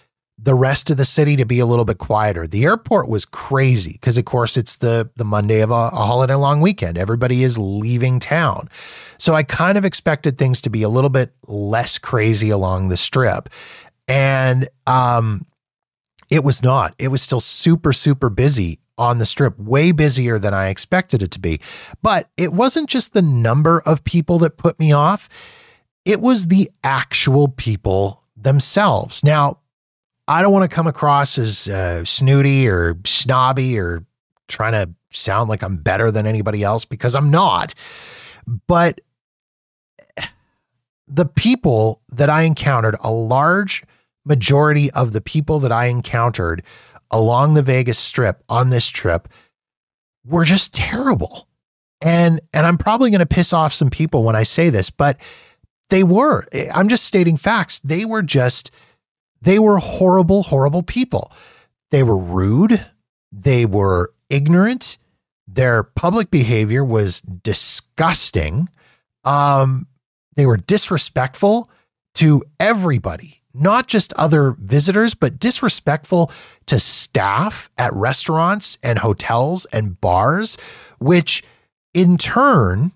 [0.42, 2.48] the rest of the city to be a little bit quieter.
[2.48, 6.34] The airport was crazy because, of course, it's the the Monday of a, a, holiday
[6.34, 6.98] long weekend.
[6.98, 8.68] Everybody is leaving town,
[9.18, 12.96] so I kind of expected things to be a little bit less crazy along the
[12.96, 13.48] strip,
[14.08, 15.46] and um,
[16.28, 16.94] it was not.
[16.98, 21.30] It was still super super busy on the strip, way busier than I expected it
[21.32, 21.60] to be.
[22.02, 25.28] But it wasn't just the number of people that put me off,
[26.04, 29.22] it was the actual people themselves.
[29.22, 29.58] Now,
[30.28, 34.04] I don't want to come across as uh, snooty or snobby or
[34.48, 37.74] trying to sound like I'm better than anybody else because I'm not.
[38.66, 39.00] But
[41.08, 43.82] the people that I encountered, a large
[44.24, 46.62] majority of the people that I encountered
[47.10, 49.28] along the Vegas Strip on this trip
[50.24, 51.48] were just terrible.
[52.00, 55.18] And and I'm probably going to piss off some people when I say this, but
[55.90, 56.46] they were.
[56.74, 57.80] I'm just stating facts.
[57.80, 58.70] They were just
[59.42, 61.32] they were horrible horrible people.
[61.90, 62.84] They were rude,
[63.30, 64.96] they were ignorant,
[65.46, 68.68] their public behavior was disgusting.
[69.24, 69.86] Um
[70.34, 71.70] they were disrespectful
[72.14, 76.30] to everybody not just other visitors, but disrespectful
[76.66, 80.56] to staff at restaurants and hotels and bars,
[80.98, 81.42] which
[81.94, 82.92] in turn,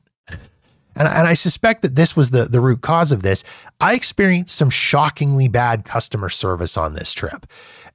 [0.97, 3.45] and, and I suspect that this was the, the root cause of this,
[3.81, 7.47] I experienced some shockingly bad customer service on this trip.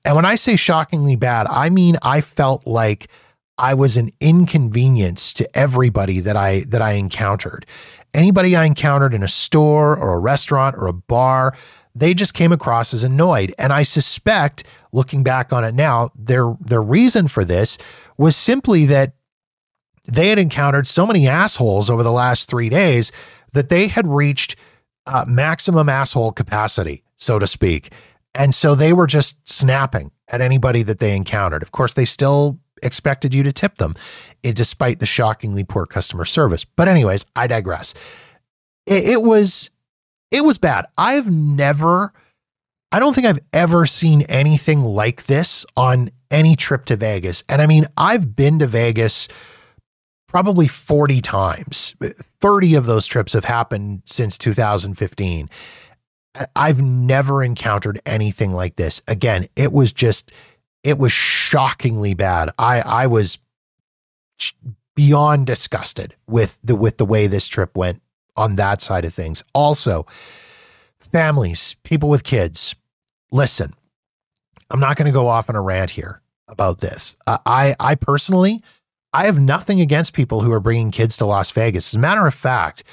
[0.05, 3.07] And when I say shockingly bad, I mean I felt like
[3.57, 7.65] I was an inconvenience to everybody that I that I encountered.
[8.13, 11.55] Anybody I encountered in a store or a restaurant or a bar,
[11.93, 13.53] they just came across as annoyed.
[13.57, 17.77] And I suspect, looking back on it now, their their reason for this
[18.17, 19.13] was simply that
[20.05, 23.11] they had encountered so many assholes over the last three days
[23.53, 24.55] that they had reached
[25.05, 27.91] uh, maximum asshole capacity, so to speak.
[28.33, 31.61] And so they were just snapping at anybody that they encountered.
[31.61, 33.95] Of course, they still expected you to tip them,
[34.43, 36.63] eh, despite the shockingly poor customer service.
[36.63, 37.93] But, anyways, I digress.
[38.85, 39.69] It, it was
[40.31, 40.85] it was bad.
[40.97, 42.13] I've never,
[42.91, 47.43] I don't think I've ever seen anything like this on any trip to Vegas.
[47.49, 49.27] And I mean, I've been to Vegas
[50.31, 51.93] probably 40 times.
[52.39, 55.49] 30 of those trips have happened since 2015.
[56.55, 59.01] I've never encountered anything like this.
[59.09, 60.31] Again, it was just
[60.85, 62.49] it was shockingly bad.
[62.57, 63.39] I I was
[64.95, 68.01] beyond disgusted with the with the way this trip went
[68.37, 69.43] on that side of things.
[69.53, 70.05] Also,
[71.11, 72.73] families, people with kids,
[73.33, 73.73] listen.
[74.69, 77.17] I'm not going to go off on a rant here about this.
[77.27, 78.63] Uh, I I personally
[79.13, 81.89] I have nothing against people who are bringing kids to Las Vegas.
[81.89, 82.84] As a matter of fact,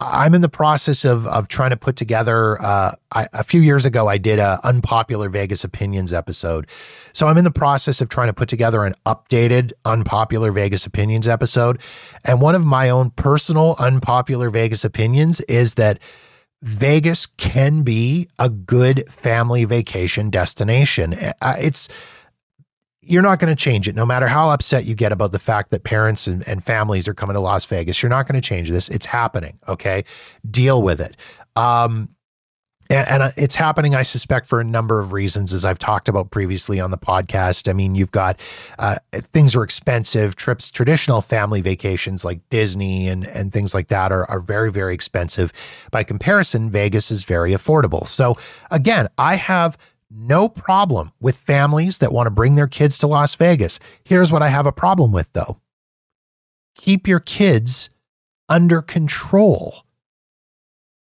[0.00, 2.60] I'm in the process of of trying to put together.
[2.62, 6.68] Uh, I, a few years ago, I did a unpopular Vegas opinions episode,
[7.12, 11.26] so I'm in the process of trying to put together an updated unpopular Vegas opinions
[11.26, 11.80] episode.
[12.24, 15.98] And one of my own personal unpopular Vegas opinions is that
[16.62, 21.14] Vegas can be a good family vacation destination.
[21.42, 21.88] It's
[23.00, 23.94] you're not going to change it.
[23.94, 27.14] No matter how upset you get about the fact that parents and, and families are
[27.14, 28.88] coming to Las Vegas, you're not going to change this.
[28.88, 29.58] It's happening.
[29.68, 30.04] Okay.
[30.50, 31.16] Deal with it.
[31.56, 32.14] Um,
[32.90, 36.08] and, and, uh, it's happening, I suspect, for a number of reasons, as I've talked
[36.08, 37.68] about previously on the podcast.
[37.68, 38.40] I mean, you've got
[38.78, 40.36] uh, things are expensive.
[40.36, 44.94] Trips, traditional family vacations like Disney and and things like that are are very very
[44.94, 45.52] expensive.
[45.90, 48.06] By comparison, Vegas is very affordable.
[48.06, 48.38] So
[48.70, 49.76] again, I have
[50.10, 53.78] no problem with families that want to bring their kids to Las Vegas.
[54.04, 55.58] Here's what I have a problem with, though
[56.76, 57.90] keep your kids
[58.48, 59.84] under control.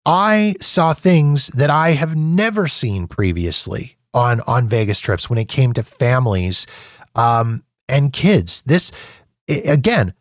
[0.04, 5.48] I saw things that I have never seen previously on, on Vegas trips when it
[5.48, 6.66] came to families
[7.14, 8.62] um, and kids.
[8.62, 8.90] This,
[9.48, 10.14] again,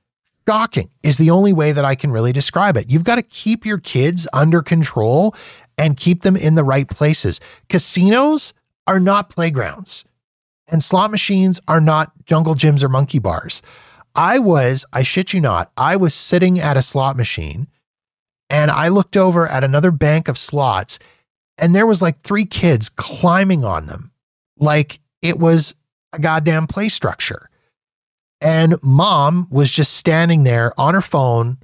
[0.47, 2.89] shocking is the only way that I can really describe it.
[2.91, 5.35] You've got to keep your kids under control
[5.77, 7.41] and keep them in the right places.
[7.67, 8.53] Casinos,
[8.87, 10.05] are not playgrounds
[10.67, 13.61] and slot machines are not jungle gyms or monkey bars.
[14.15, 17.67] I was, I shit you not, I was sitting at a slot machine
[18.49, 20.99] and I looked over at another bank of slots
[21.57, 24.11] and there was like three kids climbing on them
[24.57, 25.75] like it was
[26.13, 27.49] a goddamn play structure.
[28.41, 31.59] And mom was just standing there on her phone,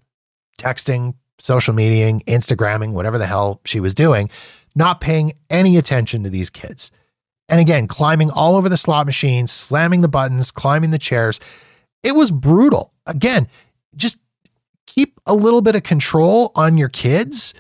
[0.60, 4.30] texting, social mediaing, Instagramming, whatever the hell she was doing,
[4.76, 6.92] not paying any attention to these kids.
[7.50, 11.40] And again, climbing all over the slot machines, slamming the buttons, climbing the chairs.
[12.04, 12.94] It was brutal.
[13.06, 13.48] Again,
[13.96, 14.20] just
[14.86, 17.54] keep a little bit of control on your kids'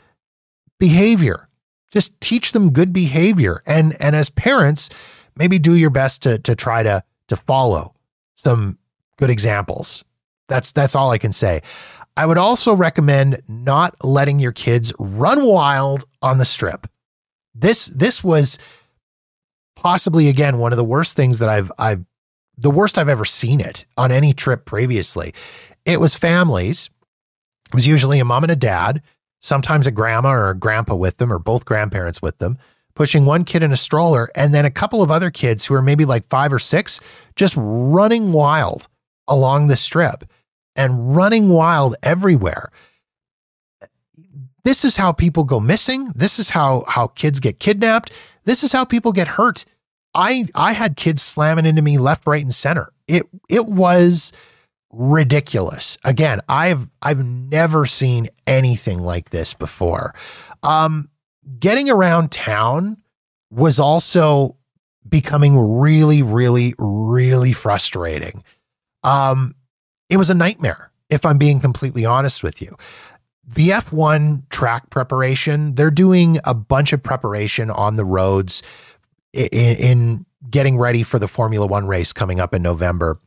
[0.79, 1.47] behavior.
[1.91, 3.63] Just teach them good behavior.
[3.65, 4.89] And and as parents,
[5.35, 7.93] maybe do your best to to try to to follow
[8.35, 8.77] some
[9.17, 10.03] good examples.
[10.49, 11.61] That's that's all I can say.
[12.17, 16.87] I would also recommend not letting your kids run wild on the strip.
[17.53, 18.57] This this was
[19.77, 22.03] possibly again one of the worst things that I've I've
[22.57, 25.33] the worst I've ever seen it on any trip previously.
[25.85, 26.89] It was families.
[27.67, 29.03] It was usually a mom and a dad,
[29.39, 32.57] sometimes a grandma or a grandpa with them, or both grandparents with them,
[32.95, 35.81] pushing one kid in a stroller, and then a couple of other kids who are
[35.81, 36.99] maybe like five or six,
[37.35, 38.87] just running wild
[39.27, 40.23] along the strip
[40.75, 42.71] and running wild everywhere.
[44.63, 46.11] This is how people go missing.
[46.15, 48.11] This is how how kids get kidnapped.
[48.47, 49.65] This is how people get hurt.
[50.15, 52.93] I I had kids slamming into me left, right, and center.
[53.05, 54.31] It it was
[54.89, 55.97] ridiculous.
[56.05, 60.15] Again, I've I've never seen anything like this before.
[60.63, 61.09] Um,
[61.59, 62.97] getting around town
[63.51, 64.55] was also
[65.07, 68.45] becoming really, really, really frustrating.
[69.03, 69.55] Um,
[70.09, 72.77] it was a nightmare, if I'm being completely honest with you
[73.47, 78.61] the F1 track preparation, they're doing a bunch of preparation on the roads
[79.33, 83.19] in, in, getting ready for the Formula One race coming up in November.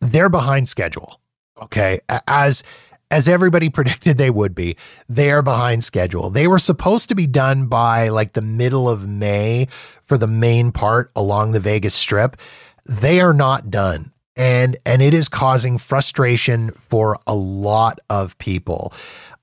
[0.00, 1.20] They're behind schedule.
[1.60, 2.00] Okay.
[2.26, 2.62] As
[3.10, 4.76] as everybody predicted they would be,
[5.08, 6.30] they are behind schedule.
[6.30, 9.68] They were supposed to be done by like the middle of May
[10.02, 12.36] for the main part along the Vegas Strip.
[12.84, 14.12] They are not done.
[14.36, 18.92] And and it is causing frustration for a lot of people.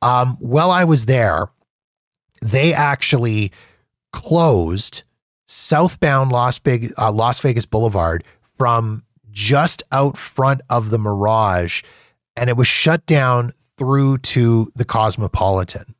[0.01, 1.49] Um, while I was there,
[2.41, 3.51] they actually
[4.13, 5.03] closed
[5.45, 8.23] southbound Las Vegas, uh, Las Vegas Boulevard
[8.57, 11.83] from just out front of the Mirage,
[12.35, 15.95] and it was shut down through to the Cosmopolitan.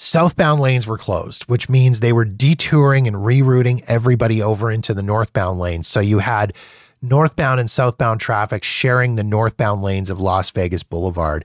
[0.00, 5.02] Southbound lanes were closed, which means they were detouring and rerouting everybody over into the
[5.02, 5.88] northbound lanes.
[5.88, 6.54] So you had
[7.02, 11.44] northbound and southbound traffic sharing the northbound lanes of Las Vegas Boulevard.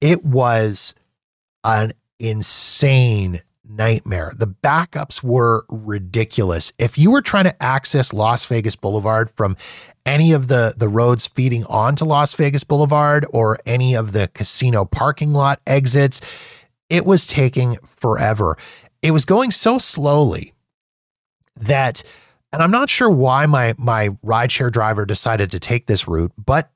[0.00, 0.94] It was
[1.64, 4.32] an insane nightmare.
[4.34, 6.72] The backups were ridiculous.
[6.78, 9.54] If you were trying to access Las Vegas Boulevard from
[10.06, 14.84] any of the the roads feeding onto Las Vegas Boulevard or any of the casino
[14.84, 16.20] parking lot exits,
[16.88, 18.56] it was taking forever.
[19.02, 20.52] It was going so slowly
[21.56, 22.02] that
[22.52, 26.70] and I'm not sure why my my rideshare driver decided to take this route, but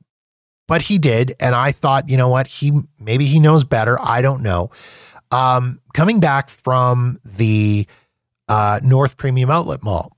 [0.66, 4.22] but he did and I thought, you know what, he maybe he knows better, I
[4.22, 4.70] don't know.
[5.30, 7.86] Um, coming back from the
[8.48, 10.16] uh, North Premium Outlet Mall,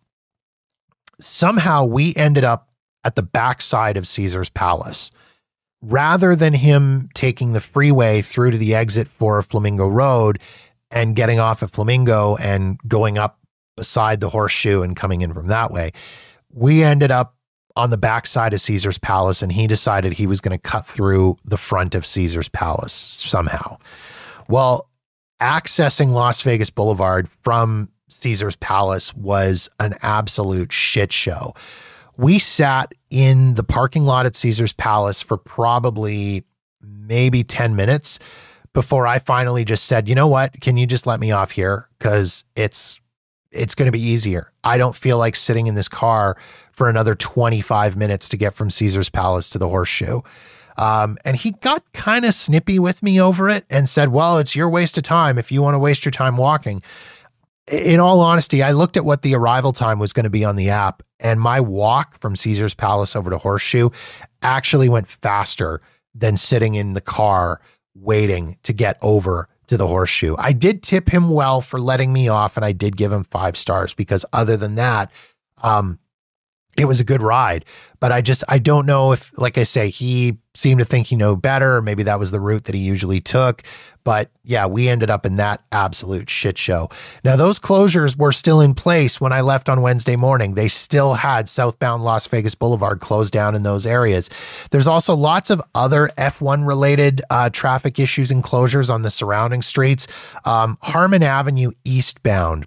[1.21, 2.71] somehow we ended up
[3.05, 5.11] at the backside of Caesars Palace.
[5.83, 10.39] Rather than him taking the freeway through to the exit for Flamingo Road
[10.93, 13.41] and getting off at Flamingo and going up
[13.77, 15.93] beside the horseshoe and coming in from that way,
[16.53, 17.37] we ended up
[17.75, 21.37] on the backside of Caesars Palace and he decided he was going to cut through
[21.45, 23.79] the front of Caesars Palace somehow.
[24.49, 24.89] Well,
[25.41, 31.55] accessing Las Vegas Boulevard from Caesars Palace was an absolute shit show.
[32.17, 36.45] We sat in the parking lot at Caesars Palace for probably
[36.81, 38.19] maybe 10 minutes
[38.73, 40.61] before I finally just said, "You know what?
[40.63, 42.99] Can you just let me off here cuz it's
[43.51, 44.51] it's going to be easier.
[44.65, 46.39] I don't feel like sitting in this car
[46.73, 50.23] for another 25 minutes to get from Caesars Palace to the Horseshoe."
[50.79, 54.57] Um, and he got kind of snippy with me over it and said, Well, it's
[54.57, 56.83] your waste of time if you want to waste your time walking.
[57.71, 60.57] In all honesty, I looked at what the arrival time was going to be on
[60.57, 63.91] the app, and my walk from Caesars Palace over to Horseshoe
[64.43, 65.81] actually went faster
[66.15, 67.61] than sitting in the car
[67.95, 70.35] waiting to get over to the horseshoe.
[70.39, 73.57] I did tip him well for letting me off, and I did give him five
[73.57, 75.11] stars because other than that,
[75.63, 75.99] um,
[76.77, 77.65] it was a good ride.
[78.01, 81.17] But I just I don't know if, like I say, he seemed to think he
[81.17, 83.63] knew better, or maybe that was the route that he usually took.
[84.05, 86.91] But yeah, we ended up in that absolute shit show.
[87.25, 90.55] Now those closures were still in place when I left on Wednesday morning.
[90.55, 94.29] They still had southbound Las Vegas Boulevard closed down in those areas.
[94.71, 99.63] There's also lots of other F1 related uh, traffic issues and closures on the surrounding
[99.63, 100.09] streets.
[100.45, 102.67] Um, Harmon Avenue eastbound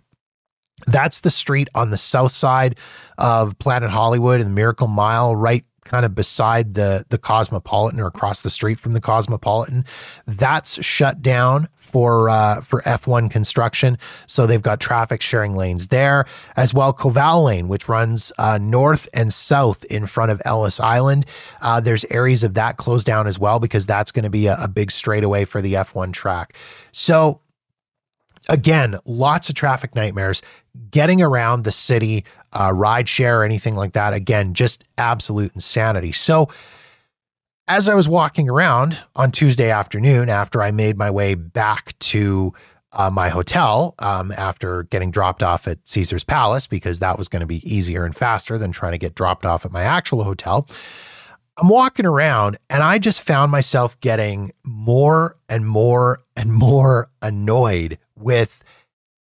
[0.87, 2.75] that's the street on the south side
[3.17, 8.07] of Planet Hollywood and the Miracle Mile, right kind of beside the the Cosmopolitan or
[8.07, 9.85] across the street from the Cosmopolitan.
[10.27, 16.25] That's shut down for uh, for F1 construction, so they've got traffic sharing lanes there
[16.57, 16.93] as well.
[16.93, 21.25] Koval Lane, which runs uh, north and south in front of Ellis Island,
[21.61, 24.57] uh, there's areas of that closed down as well because that's going to be a,
[24.59, 26.55] a big straightaway for the F1 track.
[26.91, 27.41] So
[28.49, 30.41] again, lots of traffic nightmares.
[30.91, 32.25] Getting around the city,
[32.55, 36.11] uh, ride share, or anything like that, again, just absolute insanity.
[36.11, 36.49] So,
[37.67, 42.53] as I was walking around on Tuesday afternoon, after I made my way back to
[42.91, 47.41] uh, my hotel um, after getting dropped off at Caesars Palace, because that was going
[47.41, 50.67] to be easier and faster than trying to get dropped off at my actual hotel.
[51.57, 57.97] I'm walking around and I just found myself getting more and more and more annoyed
[58.17, 58.61] with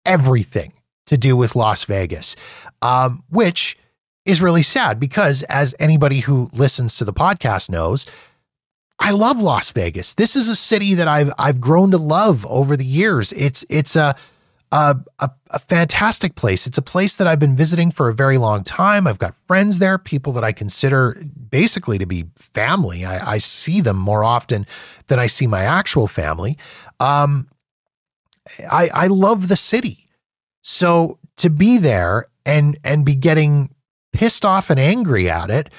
[0.05, 0.73] everything
[1.05, 2.35] to do with Las Vegas,
[2.83, 3.77] um, which
[4.25, 8.05] is really sad because, as anybody who listens to the podcast knows,
[8.99, 10.13] I love Las Vegas.
[10.13, 13.31] This is a city that I've I've grown to love over the years.
[13.33, 14.15] It's it's a
[14.71, 16.65] a, a, a, fantastic place.
[16.65, 19.05] It's a place that I've been visiting for a very long time.
[19.05, 21.15] I've got friends there, people that I consider
[21.51, 23.05] basically to be family.
[23.05, 24.65] I, I see them more often
[25.07, 26.57] than I see my actual family.
[26.99, 27.49] Um,
[28.71, 30.09] I, I love the city.
[30.63, 33.73] So to be there and and be getting
[34.11, 35.69] pissed off and angry at it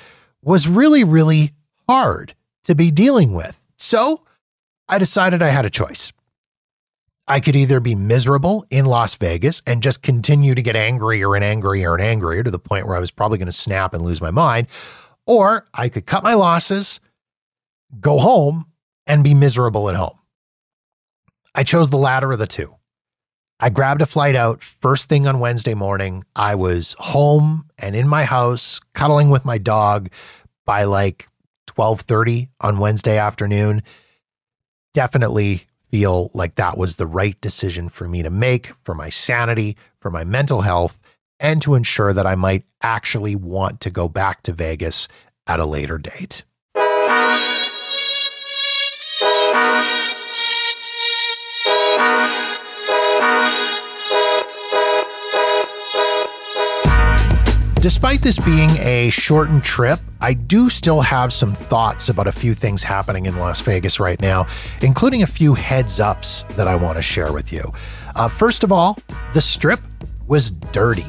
[0.43, 1.53] was really, really
[1.89, 2.35] hard
[2.65, 3.67] to be dealing with.
[3.79, 4.23] So
[4.89, 6.13] I decided I had a choice.
[7.27, 11.43] I could either be miserable in Las Vegas and just continue to get angrier and
[11.43, 14.21] angrier and angrier to the point where I was probably going to snap and lose
[14.21, 14.67] my mind,
[15.27, 17.01] or I could cut my losses,
[17.99, 18.67] go home
[19.07, 20.19] and be miserable at home.
[21.55, 22.74] I chose the latter of the two.
[23.61, 26.25] I grabbed a flight out first thing on Wednesday morning.
[26.35, 30.11] I was home and in my house cuddling with my dog
[30.67, 31.29] by like
[31.67, 33.83] 12:30 on Wednesday afternoon.
[34.93, 39.77] Definitely feel like that was the right decision for me to make for my sanity,
[40.01, 40.99] for my mental health,
[41.39, 45.07] and to ensure that I might actually want to go back to Vegas
[45.47, 46.43] at a later date.
[57.85, 62.55] Despite this being a shortened trip, I do still have some thoughts about a few
[62.55, 64.47] things happening in Las Vegas right now,
[64.81, 67.71] including a few heads ups that I want to share with you.
[68.17, 68.97] Uh, first of all,
[69.35, 69.81] the strip
[70.27, 71.05] was dirty,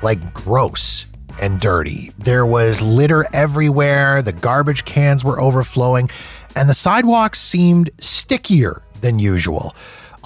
[0.00, 1.06] like gross
[1.40, 2.12] and dirty.
[2.18, 6.08] There was litter everywhere, the garbage cans were overflowing,
[6.54, 9.74] and the sidewalks seemed stickier than usual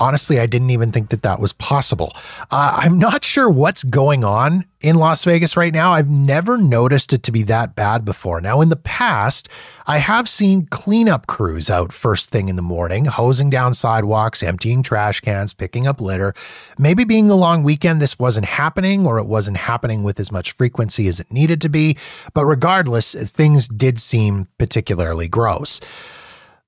[0.00, 2.16] honestly, I didn't even think that that was possible.
[2.50, 5.92] Uh, I'm not sure what's going on in Las Vegas right now.
[5.92, 8.40] I've never noticed it to be that bad before.
[8.40, 9.48] Now, in the past,
[9.86, 14.82] I have seen cleanup crews out first thing in the morning, hosing down sidewalks, emptying
[14.82, 16.32] trash cans, picking up litter.
[16.78, 20.52] Maybe being the long weekend, this wasn't happening or it wasn't happening with as much
[20.52, 21.98] frequency as it needed to be.
[22.32, 25.80] But regardless, things did seem particularly gross.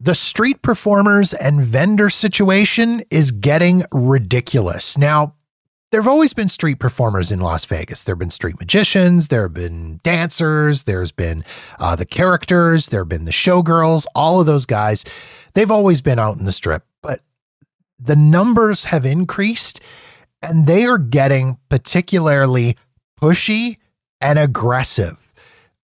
[0.04, 4.98] The street performers and vendor situation is getting ridiculous.
[4.98, 5.36] Now,
[5.92, 8.02] there have always been street performers in Las Vegas.
[8.02, 11.44] There have been street magicians, there have been dancers, there's been
[11.78, 15.04] uh, the characters, there have been the showgirls, all of those guys.
[15.54, 17.20] They've always been out in the strip, but
[17.96, 19.80] the numbers have increased
[20.42, 22.76] and they are getting particularly
[23.20, 23.76] pushy
[24.20, 25.32] and aggressive.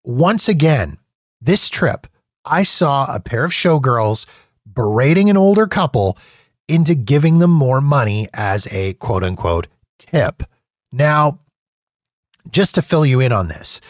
[0.02, 0.98] Once again,
[1.40, 2.08] this trip,
[2.49, 4.26] I saw a pair of showgirls
[4.66, 6.18] berating an older couple
[6.68, 9.66] into giving them more money as a quote unquote
[9.99, 10.42] tip.
[10.92, 11.40] Now,
[12.51, 13.80] just to fill you in on this,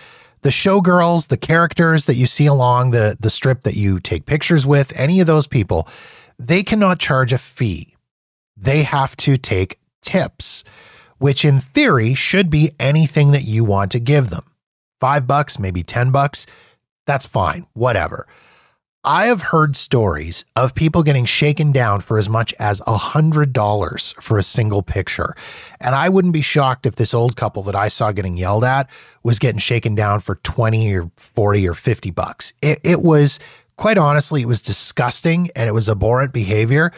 [0.43, 4.67] the showgirls, the characters that you see along the, the strip that you take pictures
[4.67, 5.89] with, any of those people,
[6.39, 7.97] they cannot charge a fee.
[8.57, 10.65] They have to take tips,
[11.19, 14.45] which in theory should be anything that you want to give them.
[15.01, 16.47] Five bucks, maybe 10 bucks,
[17.07, 18.27] that's fine, whatever.
[19.05, 24.23] I have heard stories of people getting shaken down for as much as a $100
[24.23, 25.37] for a single picture.
[25.81, 28.91] And I wouldn't be shocked if this old couple that I saw getting yelled at
[29.23, 32.53] was getting shaken down for 20 or 40 or 50 bucks.
[32.61, 33.39] It, it was,
[33.77, 36.93] quite honestly, it was disgusting and it was abhorrent behavior,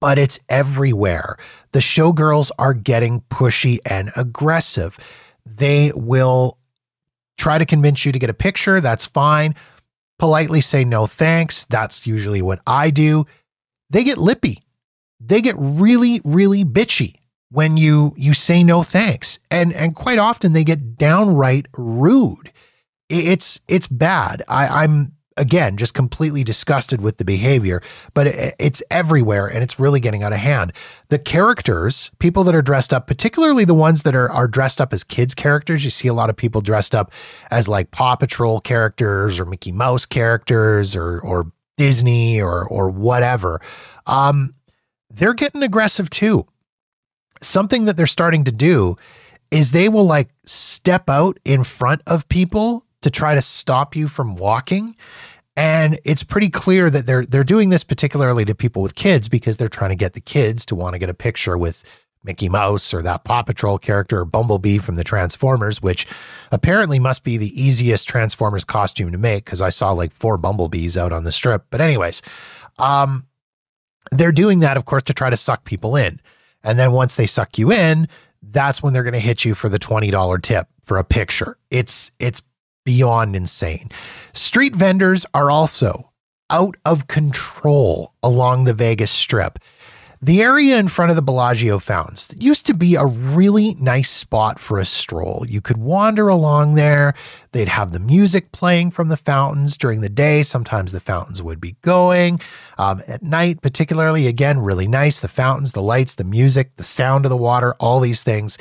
[0.00, 1.36] but it's everywhere.
[1.72, 4.98] The showgirls are getting pushy and aggressive.
[5.44, 6.58] They will
[7.36, 8.80] try to convince you to get a picture.
[8.80, 9.56] That's fine
[10.24, 11.64] politely say no thanks.
[11.64, 13.26] That's usually what I do.
[13.90, 14.62] They get lippy.
[15.20, 17.16] They get really, really bitchy
[17.50, 19.38] when you you say no thanks.
[19.50, 22.50] And and quite often they get downright rude.
[23.10, 24.42] It's it's bad.
[24.48, 27.82] I, I'm again, just completely disgusted with the behavior,
[28.12, 30.72] but it, it's everywhere and it's really getting out of hand.
[31.08, 34.92] The characters, people that are dressed up, particularly the ones that are, are dressed up
[34.92, 37.12] as kids' characters, you see a lot of people dressed up
[37.50, 43.60] as like Paw Patrol characters or Mickey Mouse characters or, or Disney or, or whatever.
[44.06, 44.54] Um,
[45.10, 46.46] they're getting aggressive too.
[47.42, 48.96] Something that they're starting to do
[49.50, 54.08] is they will like step out in front of people to try to stop you
[54.08, 54.96] from walking.
[55.56, 59.56] And it's pretty clear that they're they're doing this particularly to people with kids because
[59.56, 61.84] they're trying to get the kids to want to get a picture with
[62.24, 66.06] Mickey Mouse or that Paw Patrol character or Bumblebee from the Transformers, which
[66.50, 70.96] apparently must be the easiest Transformers costume to make because I saw like four Bumblebees
[70.96, 71.66] out on the strip.
[71.70, 72.22] But anyways,
[72.78, 73.26] um,
[74.10, 76.20] they're doing that, of course, to try to suck people in.
[76.64, 78.08] And then once they suck you in,
[78.42, 81.58] that's when they're going to hit you for the $20 tip for a picture.
[81.70, 82.42] It's it's
[82.84, 83.88] beyond insane.
[84.32, 86.10] Street vendors are also
[86.50, 89.58] out of control along the Vegas Strip.
[90.24, 94.58] The area in front of the Bellagio fountains used to be a really nice spot
[94.58, 95.44] for a stroll.
[95.46, 97.12] You could wander along there.
[97.52, 100.42] They'd have the music playing from the fountains during the day.
[100.42, 102.40] Sometimes the fountains would be going.
[102.78, 105.20] Um, at night, particularly, again, really nice.
[105.20, 108.56] The fountains, the lights, the music, the sound of the water, all these things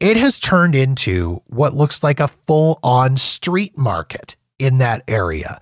[0.00, 5.60] it has turned into what looks like a full on street market in that area.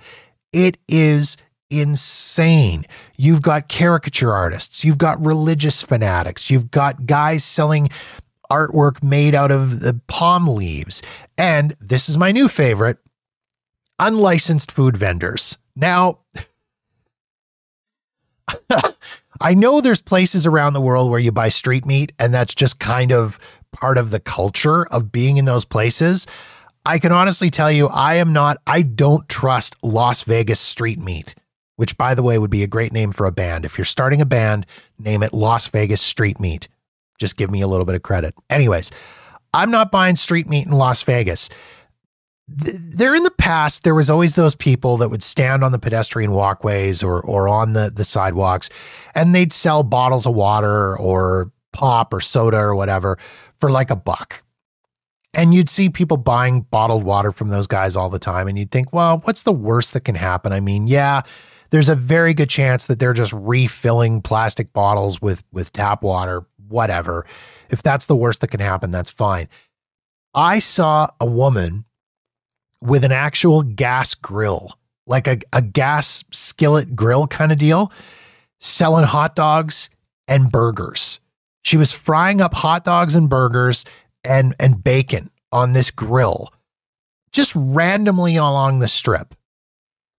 [0.52, 1.36] It is
[1.70, 2.86] insane.
[3.16, 7.90] You've got caricature artists, you've got religious fanatics, you've got guys selling
[8.50, 11.02] artwork made out of the palm leaves.
[11.36, 12.98] And this is my new favorite
[13.98, 15.58] unlicensed food vendors.
[15.74, 16.20] Now,
[19.40, 22.78] I know there's places around the world where you buy street meat, and that's just
[22.78, 23.38] kind of
[23.76, 26.26] part of the culture of being in those places.
[26.84, 31.34] I can honestly tell you, I am not, I don't trust Las Vegas street meat,
[31.76, 33.64] which, by the way, would be a great name for a band.
[33.64, 34.66] If you're starting a band,
[34.98, 36.68] name it Las Vegas Street Meat.
[37.18, 38.34] Just give me a little bit of credit.
[38.50, 38.90] Anyways,
[39.52, 41.48] I'm not buying street meat in Las Vegas
[42.48, 46.30] there in the past there was always those people that would stand on the pedestrian
[46.30, 48.70] walkways or or on the the sidewalks
[49.14, 53.18] and they'd sell bottles of water or pop or soda or whatever
[53.60, 54.42] for like a buck.
[55.34, 58.70] And you'd see people buying bottled water from those guys all the time and you'd
[58.70, 60.52] think well what's the worst that can happen?
[60.52, 61.22] I mean yeah
[61.70, 66.46] there's a very good chance that they're just refilling plastic bottles with with tap water
[66.68, 67.26] whatever.
[67.68, 69.48] If that's the worst that can happen that's fine.
[70.34, 71.86] I saw a woman
[72.82, 77.90] with an actual gas grill, like a, a gas skillet grill kind of deal,
[78.60, 79.90] selling hot dogs
[80.28, 81.20] and burgers.
[81.66, 83.84] She was frying up hot dogs and burgers
[84.22, 86.52] and, and bacon on this grill,
[87.32, 89.34] just randomly along the strip.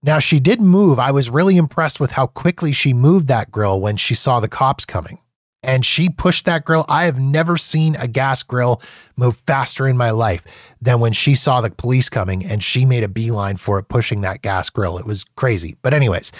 [0.04, 1.00] Now, she did move.
[1.00, 4.50] I was really impressed with how quickly she moved that grill when she saw the
[4.50, 5.20] cops coming
[5.64, 6.84] and she pushed that grill.
[6.90, 8.82] I have never seen a gas grill
[9.16, 10.44] move faster in my life
[10.82, 14.20] than when she saw the police coming and she made a beeline for it, pushing
[14.20, 14.98] that gas grill.
[14.98, 15.78] It was crazy.
[15.82, 16.34] But anyways,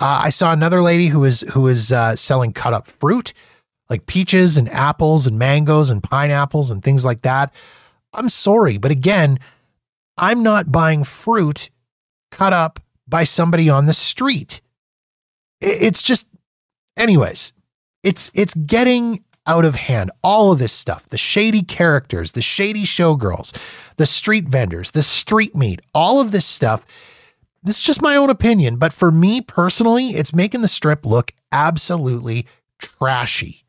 [0.00, 3.32] uh, I saw another lady who was who was uh, selling cut up fruit,
[3.88, 7.52] like peaches and apples and mangoes and pineapples and things like that.
[8.12, 9.38] I'm sorry, but again,
[10.16, 11.70] I'm not buying fruit
[12.30, 14.60] cut up by somebody on the street.
[15.60, 16.28] It's just,
[16.96, 17.52] anyways,
[18.02, 20.10] it's it's getting out of hand.
[20.22, 23.56] All of this stuff, the shady characters, the shady showgirls,
[23.96, 26.84] the street vendors, the street meat, all of this stuff.
[27.62, 31.32] This is just my own opinion, but for me personally, it's making the strip look
[31.50, 32.46] absolutely
[32.78, 33.64] trashy.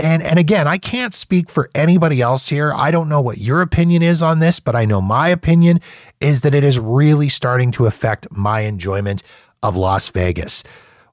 [0.00, 2.72] And and again, I can't speak for anybody else here.
[2.74, 5.80] I don't know what your opinion is on this, but I know my opinion
[6.20, 9.22] is that it is really starting to affect my enjoyment
[9.62, 10.64] of Las Vegas.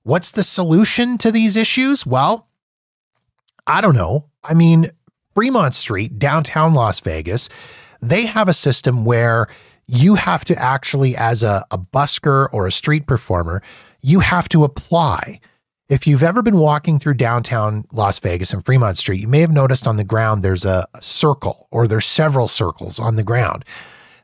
[0.03, 2.05] What's the solution to these issues?
[2.05, 2.47] Well,
[3.65, 4.29] I don't know.
[4.43, 4.91] I mean,
[5.35, 7.49] Fremont Street, downtown Las Vegas,
[8.01, 9.47] they have a system where
[9.85, 13.61] you have to actually, as a, a busker or a street performer,
[14.01, 15.39] you have to apply.
[15.89, 19.51] If you've ever been walking through downtown Las Vegas and Fremont Street, you may have
[19.51, 23.63] noticed on the ground there's a, circle or there's several circles on the ground.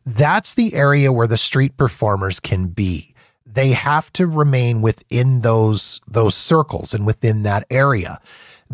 [0.06, 3.16] That's the area where the street performers can be.
[3.46, 8.20] They have to remain within those those circles and within that area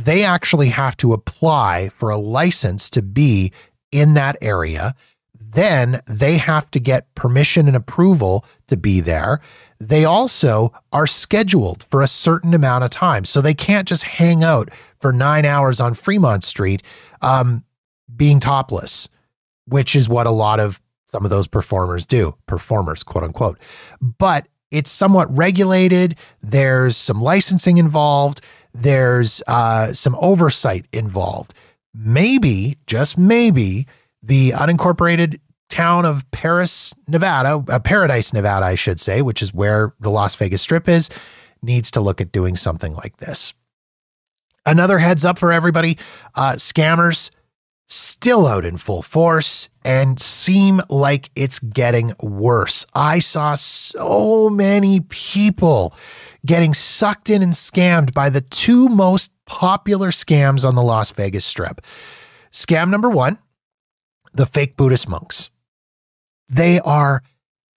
[0.05, 3.51] they actually have to apply for a license to be
[3.91, 4.93] in that area.
[5.39, 9.39] Then they have to get permission and approval to be there.
[9.79, 13.25] They also are scheduled for a certain amount of time.
[13.25, 14.69] So they can't just hang out
[14.99, 16.83] for nine hours on Fremont Street
[17.21, 17.63] um,
[18.13, 19.07] being topless,
[19.65, 23.57] which is what a lot of some of those performers do, performers, quote unquote.
[24.01, 26.15] But it's somewhat regulated.
[26.43, 28.41] There's some licensing involved
[28.73, 31.53] there's uh, some oversight involved.
[31.93, 33.87] Maybe, just maybe,
[34.21, 39.93] the unincorporated town of Paris, Nevada, uh, Paradise, Nevada, I should say, which is where
[39.99, 41.09] the Las Vegas Strip is,
[41.61, 43.53] needs to look at doing something like this.
[44.65, 45.97] Another heads up for everybody
[46.35, 47.29] uh, scammers
[47.87, 52.85] still out in full force and seem like it's getting worse.
[52.93, 55.95] I saw so many people
[56.45, 61.45] getting sucked in and scammed by the two most popular scams on the Las Vegas
[61.45, 61.81] Strip.
[62.51, 63.39] Scam number one
[64.33, 65.49] the fake Buddhist monks.
[66.49, 67.21] They are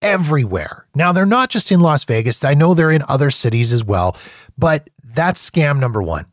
[0.02, 0.86] everywhere.
[0.94, 4.16] Now, they're not just in Las Vegas, I know they're in other cities as well,
[4.56, 6.26] but that's scam number one.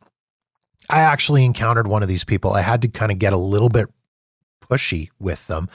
[0.90, 2.54] I actually encountered one of these people.
[2.54, 3.88] I had to kind of get a little bit
[4.62, 5.70] pushy with them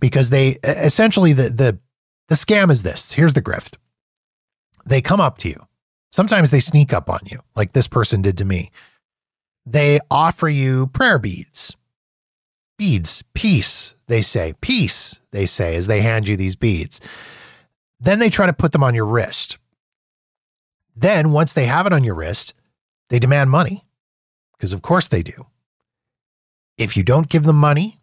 [0.00, 1.78] because they essentially the the
[2.28, 3.12] the scam is this.
[3.12, 3.76] Here's the grift.
[4.86, 5.66] They come up to you
[6.14, 8.70] Sometimes they sneak up on you, like this person did to me.
[9.66, 11.76] They offer you prayer beads.
[12.76, 14.54] Beads, peace, they say.
[14.60, 17.00] Peace, they say, as they hand you these beads.
[18.00, 19.58] Then they try to put them on your wrist.
[20.96, 22.54] Then, once they have it on your wrist,
[23.10, 23.84] they demand money,
[24.56, 25.46] because of course they do.
[26.76, 27.96] If you don't give them money,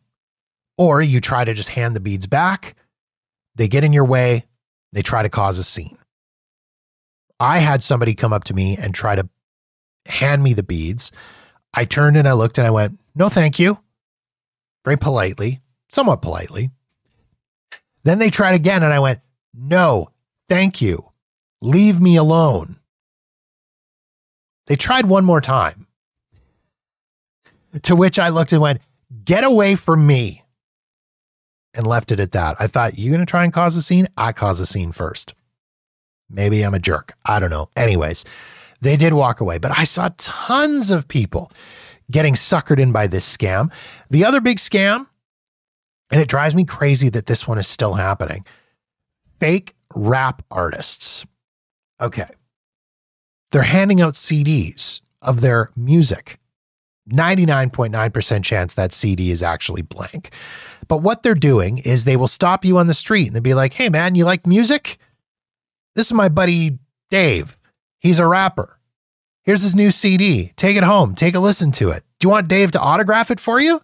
[0.77, 2.75] or you try to just hand the beads back,
[3.55, 4.45] they get in your way,
[4.93, 5.97] they try to cause a scene.
[7.39, 9.27] I had somebody come up to me and try to
[10.05, 11.11] hand me the beads.
[11.73, 13.77] I turned and I looked and I went, no, thank you.
[14.83, 15.59] Very politely,
[15.89, 16.71] somewhat politely.
[18.03, 19.19] Then they tried again and I went,
[19.53, 20.09] no,
[20.49, 21.11] thank you.
[21.61, 22.77] Leave me alone.
[24.67, 25.87] They tried one more time.
[27.83, 28.81] To which I looked and went,
[29.25, 30.43] Get away from me.
[31.73, 32.55] And left it at that.
[32.59, 34.07] I thought, You're going to try and cause a scene?
[34.17, 35.33] I cause a scene first.
[36.29, 37.13] Maybe I'm a jerk.
[37.25, 37.69] I don't know.
[37.75, 38.25] Anyways,
[38.81, 41.51] they did walk away, but I saw tons of people
[42.11, 43.71] getting suckered in by this scam.
[44.09, 45.07] The other big scam,
[46.11, 48.45] and it drives me crazy that this one is still happening
[49.39, 51.25] fake rap artists.
[51.99, 52.27] Okay.
[53.51, 56.39] They're handing out CDs of their music.
[57.09, 60.29] 99.9% chance that CD is actually blank.
[60.87, 63.55] But what they're doing is they will stop you on the street and they'll be
[63.55, 64.97] like, hey, man, you like music?
[65.95, 66.77] This is my buddy
[67.09, 67.57] Dave.
[67.99, 68.77] He's a rapper.
[69.43, 70.53] Here's his new CD.
[70.55, 71.15] Take it home.
[71.15, 72.03] Take a listen to it.
[72.19, 73.81] Do you want Dave to autograph it for you?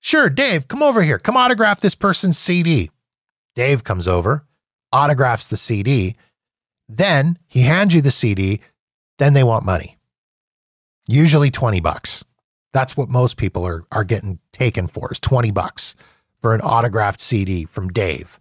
[0.00, 1.18] Sure, Dave, come over here.
[1.18, 2.90] Come autograph this person's CD.
[3.56, 4.44] Dave comes over,
[4.92, 6.14] autographs the CD.
[6.88, 8.60] Then he hands you the CD.
[9.18, 9.96] Then they want money.
[11.08, 12.22] Usually 20 bucks.
[12.72, 15.96] That's what most people are, are getting taken for is 20 bucks
[16.40, 18.38] for an autographed CD from Dave.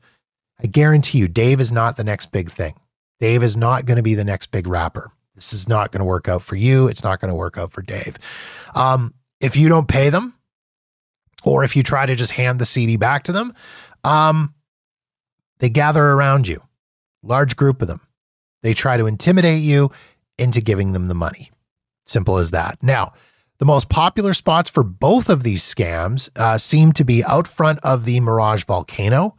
[0.61, 2.75] I guarantee you, Dave is not the next big thing.
[3.19, 5.11] Dave is not going to be the next big rapper.
[5.35, 6.87] This is not going to work out for you.
[6.87, 8.17] It's not going to work out for Dave.
[8.73, 10.33] Um, if you don't pay them,
[11.43, 13.53] or if you try to just hand the CD back to them,
[14.03, 14.53] um,
[15.59, 16.61] they gather around you,
[17.21, 18.01] large group of them.
[18.63, 19.91] They try to intimidate you
[20.37, 21.51] into giving them the money.
[22.05, 22.81] Simple as that.
[22.81, 23.13] Now,
[23.59, 27.79] the most popular spots for both of these scams uh, seem to be out front
[27.83, 29.35] of the Mirage volcano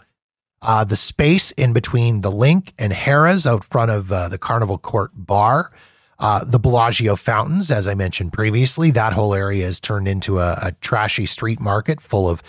[0.62, 4.78] uh, the space in between the LINQ and Harrah's out front of uh, the Carnival
[4.78, 5.70] Court Bar,
[6.18, 10.58] uh, the Bellagio fountains, as I mentioned previously, that whole area is turned into a,
[10.62, 12.42] a trashy street market full of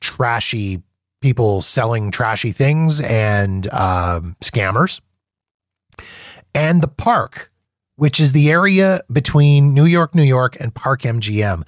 [0.00, 0.82] trashy
[1.20, 5.00] people selling trashy things and um, scammers.
[6.54, 7.50] And the park,
[7.96, 11.64] which is the area between New York, New York, and Park MGM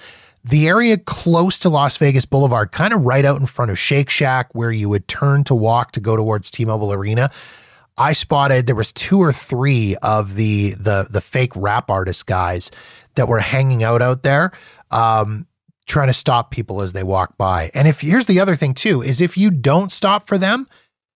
[0.47, 4.09] the area close to Las Vegas Boulevard, kind of right out in front of Shake
[4.09, 7.29] Shack, where you would turn to walk to go towards T-Mobile Arena.
[7.99, 12.71] I spotted there was two or three of the the the fake rap artist guys
[13.15, 14.53] that were hanging out out there,
[14.91, 15.47] um,
[15.87, 17.71] trying to stop people as they walk by.
[17.75, 20.67] And if here's the other thing too is if you don't stop for them,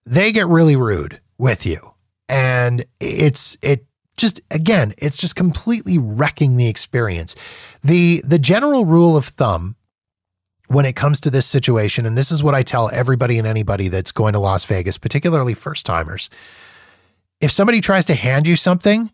[0.06, 1.94] they get really rude with you,
[2.28, 3.84] and it's it
[4.16, 7.36] just again, it's just completely wrecking the experience.
[7.84, 9.76] The the general rule of thumb
[10.68, 13.88] when it comes to this situation, and this is what I tell everybody and anybody
[13.88, 16.30] that's going to Las Vegas, particularly first timers.
[17.40, 19.10] If somebody tries to hand you something,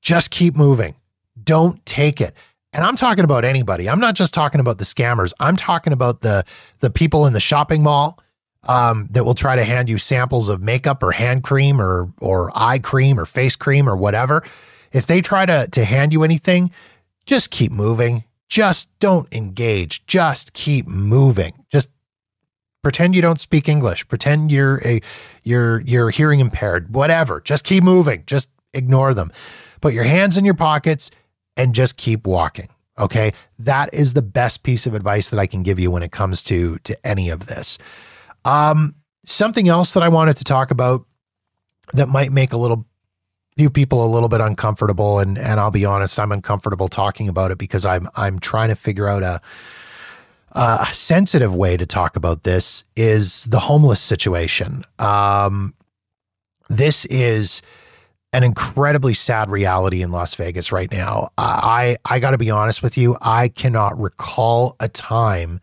[0.00, 0.94] just keep moving.
[1.42, 2.34] Don't take it.
[2.72, 3.88] And I'm talking about anybody.
[3.88, 5.32] I'm not just talking about the scammers.
[5.40, 6.44] I'm talking about the
[6.80, 8.20] the people in the shopping mall
[8.68, 12.50] um, that will try to hand you samples of makeup or hand cream or or
[12.54, 14.44] eye cream or face cream or whatever.
[14.92, 16.70] If they try to to hand you anything,
[17.24, 18.24] just keep moving.
[18.48, 20.06] Just don't engage.
[20.06, 21.64] Just keep moving.
[21.70, 21.88] Just
[22.82, 24.06] pretend you don't speak English.
[24.08, 25.00] Pretend you're a
[25.42, 26.94] you're you're hearing impaired.
[26.94, 27.40] Whatever.
[27.40, 28.22] Just keep moving.
[28.26, 29.32] Just ignore them.
[29.80, 31.10] Put your hands in your pockets
[31.56, 32.68] and just keep walking.
[32.98, 33.32] Okay?
[33.58, 36.42] That is the best piece of advice that I can give you when it comes
[36.44, 37.78] to to any of this.
[38.44, 41.04] Um, something else that I wanted to talk about
[41.92, 42.86] that might make a little
[43.56, 47.50] few people a little bit uncomfortable, and and I'll be honest, I'm uncomfortable talking about
[47.50, 49.40] it because I'm I'm trying to figure out a
[50.56, 54.84] a sensitive way to talk about this is the homeless situation.
[54.98, 55.74] Um,
[56.68, 57.62] this is
[58.32, 61.30] an incredibly sad reality in Las Vegas right now.
[61.38, 65.60] I I got to be honest with you, I cannot recall a time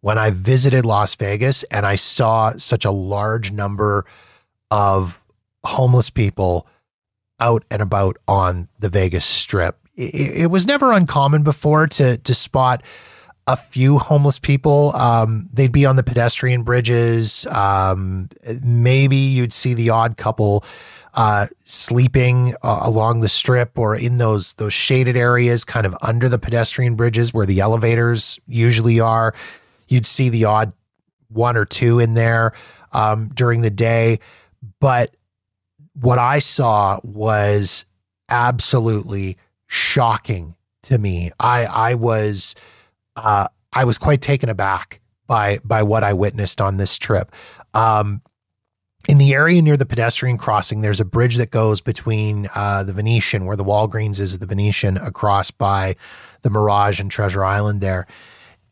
[0.00, 4.06] when I visited Las Vegas and I saw such a large number
[4.70, 5.20] of
[5.64, 6.66] homeless people
[7.40, 9.78] out and about on the Vegas Strip.
[9.96, 12.82] It, it was never uncommon before to to spot
[13.52, 14.94] a few homeless people.
[14.94, 17.46] Um, they'd be on the pedestrian bridges.
[17.46, 18.28] Um,
[18.62, 20.64] maybe you'd see the odd couple
[21.14, 26.28] uh, sleeping uh, along the strip or in those those shaded areas, kind of under
[26.28, 29.34] the pedestrian bridges where the elevators usually are.
[29.88, 30.72] You'd see the odd
[31.28, 32.52] one or two in there
[32.92, 34.20] um, during the day.
[34.78, 35.16] But
[35.94, 37.84] what I saw was
[38.28, 39.36] absolutely
[39.66, 41.32] shocking to me.
[41.40, 42.54] I I was
[43.16, 47.32] uh, I was quite taken aback by by what I witnessed on this trip.
[47.74, 48.22] Um,
[49.08, 52.92] in the area near the pedestrian crossing, there's a bridge that goes between uh, the
[52.92, 55.96] Venetian, where the Walgreens is, the Venetian, across by
[56.42, 58.06] the Mirage and Treasure Island there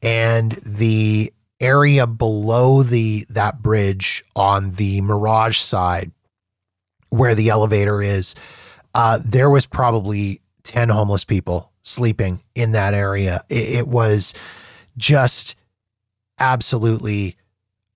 [0.03, 6.13] and the area below the that bridge on the Mirage side
[7.11, 8.35] where the elevator is,
[8.95, 13.45] uh, there was probably 10 homeless people sleeping in that area.
[13.49, 14.35] It, it was
[14.97, 15.57] just
[16.39, 17.37] absolutely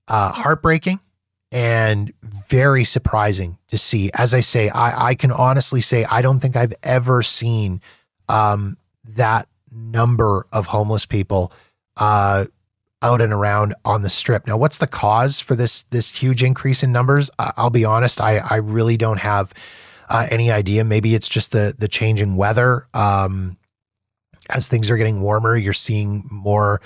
[0.09, 1.01] uh, heartbreaking
[1.51, 2.12] and
[2.49, 4.11] very surprising to see.
[4.14, 7.82] As I say, I, I can honestly say I don't think I've ever seen
[8.28, 11.53] um, that number of homeless people
[11.99, 12.47] uh,
[13.03, 14.47] out and around on the strip.
[14.47, 17.30] Now, what's the cause for this this huge increase in numbers?
[17.38, 19.53] I'll be honest, I I really don't have
[20.09, 20.84] uh, any idea.
[20.84, 22.86] Maybe it's just the the changing weather.
[22.95, 23.59] Um,
[24.55, 26.81] as things are getting warmer, you're seeing more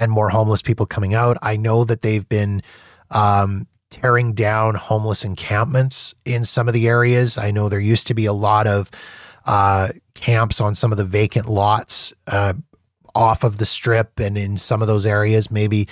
[0.00, 1.36] and more homeless people coming out.
[1.42, 2.62] I know that they've been
[3.10, 7.36] um, tearing down homeless encampments in some of the areas.
[7.36, 8.90] I know there used to be a lot of
[9.44, 12.54] uh, camps on some of the vacant lots uh,
[13.14, 15.50] off of the strip and in some of those areas.
[15.50, 15.88] Maybe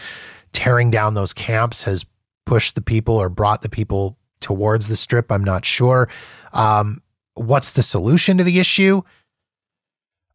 [0.52, 2.06] tearing down those camps has
[2.46, 5.30] pushed the people or brought the people towards the strip.
[5.30, 6.08] I'm not sure.
[6.52, 7.02] Um,
[7.34, 9.02] what's the solution to the issue?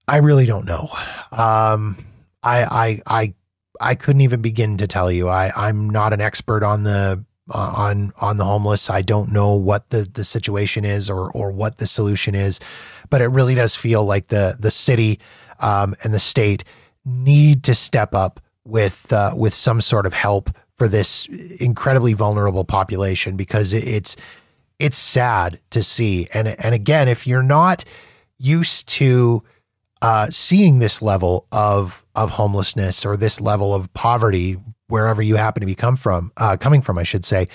[0.07, 0.89] I really don't know.
[1.31, 1.97] Um,
[2.43, 3.33] I, I, I,
[3.81, 5.27] I couldn't even begin to tell you.
[5.27, 8.89] I, I'm not an expert on the uh, on on the homeless.
[8.89, 12.59] I don't know what the the situation is or or what the solution is,
[13.09, 15.19] but it really does feel like the the city
[15.59, 16.63] um, and the state
[17.05, 21.27] need to step up with uh, with some sort of help for this
[21.59, 24.15] incredibly vulnerable population because it's
[24.79, 26.27] it's sad to see.
[26.33, 27.85] And and again, if you're not
[28.37, 29.41] used to
[30.05, 34.55] uh, seeing this level of of homelessness or this level of poverty
[34.87, 37.47] wherever you happen to be come from, uh, coming from, I should say,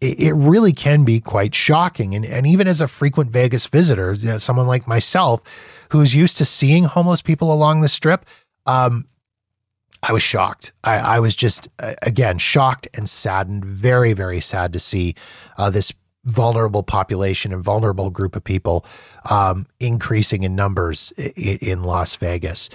[0.00, 2.14] it, it, really can be quite shocking.
[2.14, 5.42] And and even as a frequent Vegas visitor, you know, someone like myself,
[5.88, 8.24] who's used to seeing homeless people along the strip,
[8.66, 9.08] um,
[10.00, 10.70] I was shocked.
[10.84, 15.16] I, I was just uh, again shocked and saddened, very very sad to see
[15.58, 15.92] uh, this
[16.26, 18.84] vulnerable population and vulnerable group of people
[19.30, 22.68] um, increasing in numbers in, in Las Vegas.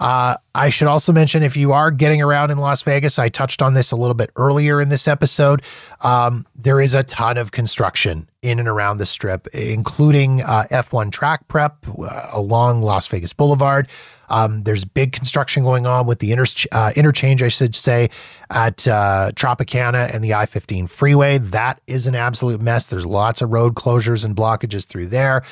[0.00, 3.60] Uh, I should also mention if you are getting around in Las Vegas, I touched
[3.60, 5.62] on this a little bit earlier in this episode.
[6.00, 11.12] Um, there is a ton of construction in and around the strip, including uh, F1
[11.12, 13.88] track prep uh, along Las Vegas Boulevard.
[14.30, 18.10] Um, there's big construction going on with the inter- uh, interchange, I should say,
[18.50, 21.38] at uh, Tropicana and the I 15 freeway.
[21.38, 22.86] That is an absolute mess.
[22.86, 25.42] There's lots of road closures and blockages through there.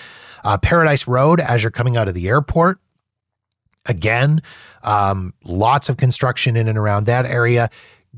[0.44, 2.78] Uh, Paradise Road, as you're coming out of the airport,
[3.86, 4.40] again,
[4.82, 7.68] um, lots of construction in and around that area.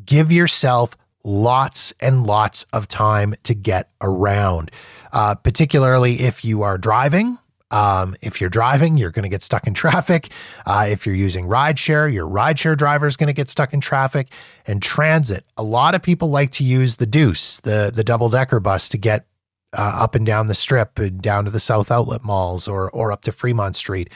[0.04, 4.70] Give yourself lots and lots of time to get around,
[5.12, 7.38] uh, particularly if you are driving.
[7.70, 10.30] Um, if you're driving, you're going to get stuck in traffic.
[10.66, 14.28] Uh, if you're using rideshare, your rideshare driver is going to get stuck in traffic.
[14.66, 18.60] And transit, a lot of people like to use the Deuce, the the double decker
[18.60, 19.26] bus, to get
[19.72, 23.12] uh, up and down the strip and down to the South Outlet malls or or
[23.12, 24.10] up to Fremont Street.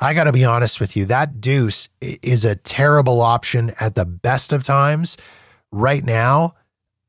[0.00, 4.04] I got to be honest with you, that Deuce is a terrible option at the
[4.04, 5.16] best of times.
[5.70, 6.54] Right now,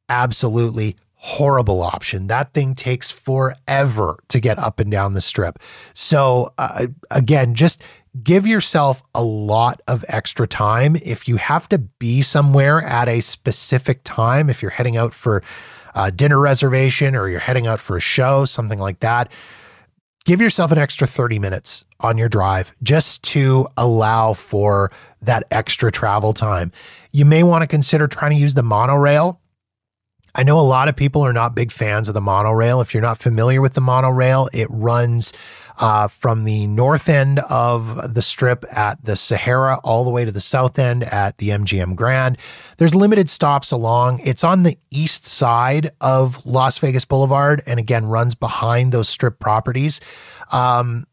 [0.07, 0.95] absolutely
[1.25, 2.27] horrible option.
[2.27, 5.57] That thing takes forever to get up and down the strip.
[5.95, 7.81] So, uh, again, just
[8.23, 10.95] give yourself a lot of extra time.
[11.03, 15.41] If you have to be somewhere at a specific time, if you're heading out for
[15.95, 19.31] a dinner reservation or you're heading out for a show, something like that,
[20.25, 24.91] give yourself an extra 30 minutes on your drive just to allow for
[25.23, 26.71] that extra travel time.
[27.11, 29.41] You may want to consider trying to use the monorail
[30.37, 32.81] I know a lot of people are not big fans of the monorail.
[32.81, 35.31] If you're not familiar with the monorail, it runs
[35.79, 40.31] uh, from the north end of the strip at the Sahara all the way to
[40.31, 42.37] the south end at the MGM Grand.
[42.77, 44.19] There's limited stops along.
[44.19, 49.39] It's on the east side of Las Vegas Boulevard and again runs behind those strip
[49.39, 50.01] properties.
[50.51, 51.05] Um,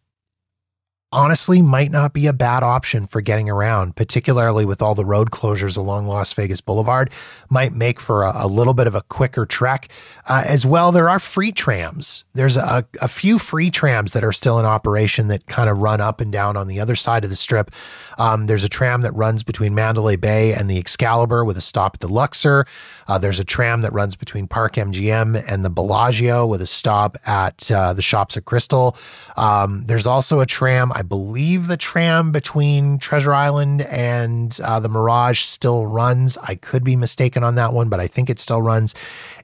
[1.12, 5.30] honestly might not be a bad option for getting around, particularly with all the road
[5.30, 7.10] closures along Las Vegas Boulevard.
[7.50, 9.88] Might make for a, a little bit of a quicker trek.
[10.26, 12.24] Uh, as well, there are free trams.
[12.34, 16.00] There's a, a few free trams that are still in operation that kind of run
[16.00, 17.70] up and down on the other side of the strip.
[18.18, 21.94] Um, there's a tram that runs between Mandalay Bay and the Excalibur with a stop
[21.94, 22.66] at the Luxor.
[23.08, 27.16] Uh, there's a tram that runs between Park MGM and the Bellagio with a stop
[27.26, 28.96] at uh, the Shops at Crystal.
[29.36, 34.88] Um, there's also a tram, I believe the tram between Treasure Island and uh, the
[34.88, 36.38] Mirage still runs.
[36.38, 38.94] I could be mistaken on that one, but I think it still runs.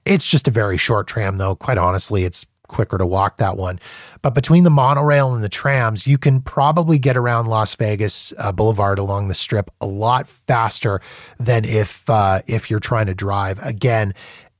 [0.04, 1.54] It's just a very short tram, though.
[1.54, 3.80] Quite honestly, it's quicker to walk that one.
[4.22, 8.52] But between the monorail and the trams, you can probably get around Las Vegas uh,
[8.52, 11.00] Boulevard along the strip a lot faster
[11.38, 13.58] than if uh, if you're trying to drive.
[13.62, 14.14] Again,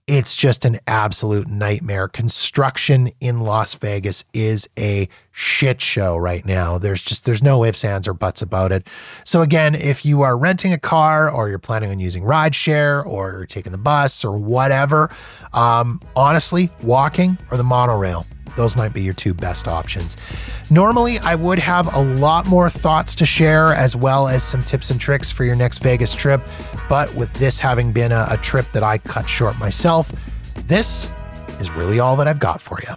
[0.09, 2.09] it's just an absolute nightmare.
[2.09, 5.07] Construction in Las Vegas is a
[5.39, 6.79] shit show right now.
[6.79, 8.89] There's just there's no ifs, ands, or buts about it.
[9.25, 13.47] So again, if you are renting a car or you're planning on using rideshare or
[13.47, 15.11] taking the bus or whatever,
[15.53, 18.27] um, honestly, walking or the monorail
[18.57, 20.17] those might be your two best options.
[20.69, 24.91] Normally, I would have a lot more thoughts to share as well as some tips
[24.91, 26.43] and tricks for your next Vegas trip.
[26.89, 30.11] But with this having been a, a trip that I cut short myself,
[30.67, 31.09] this
[31.61, 32.97] is really all that I've got for you.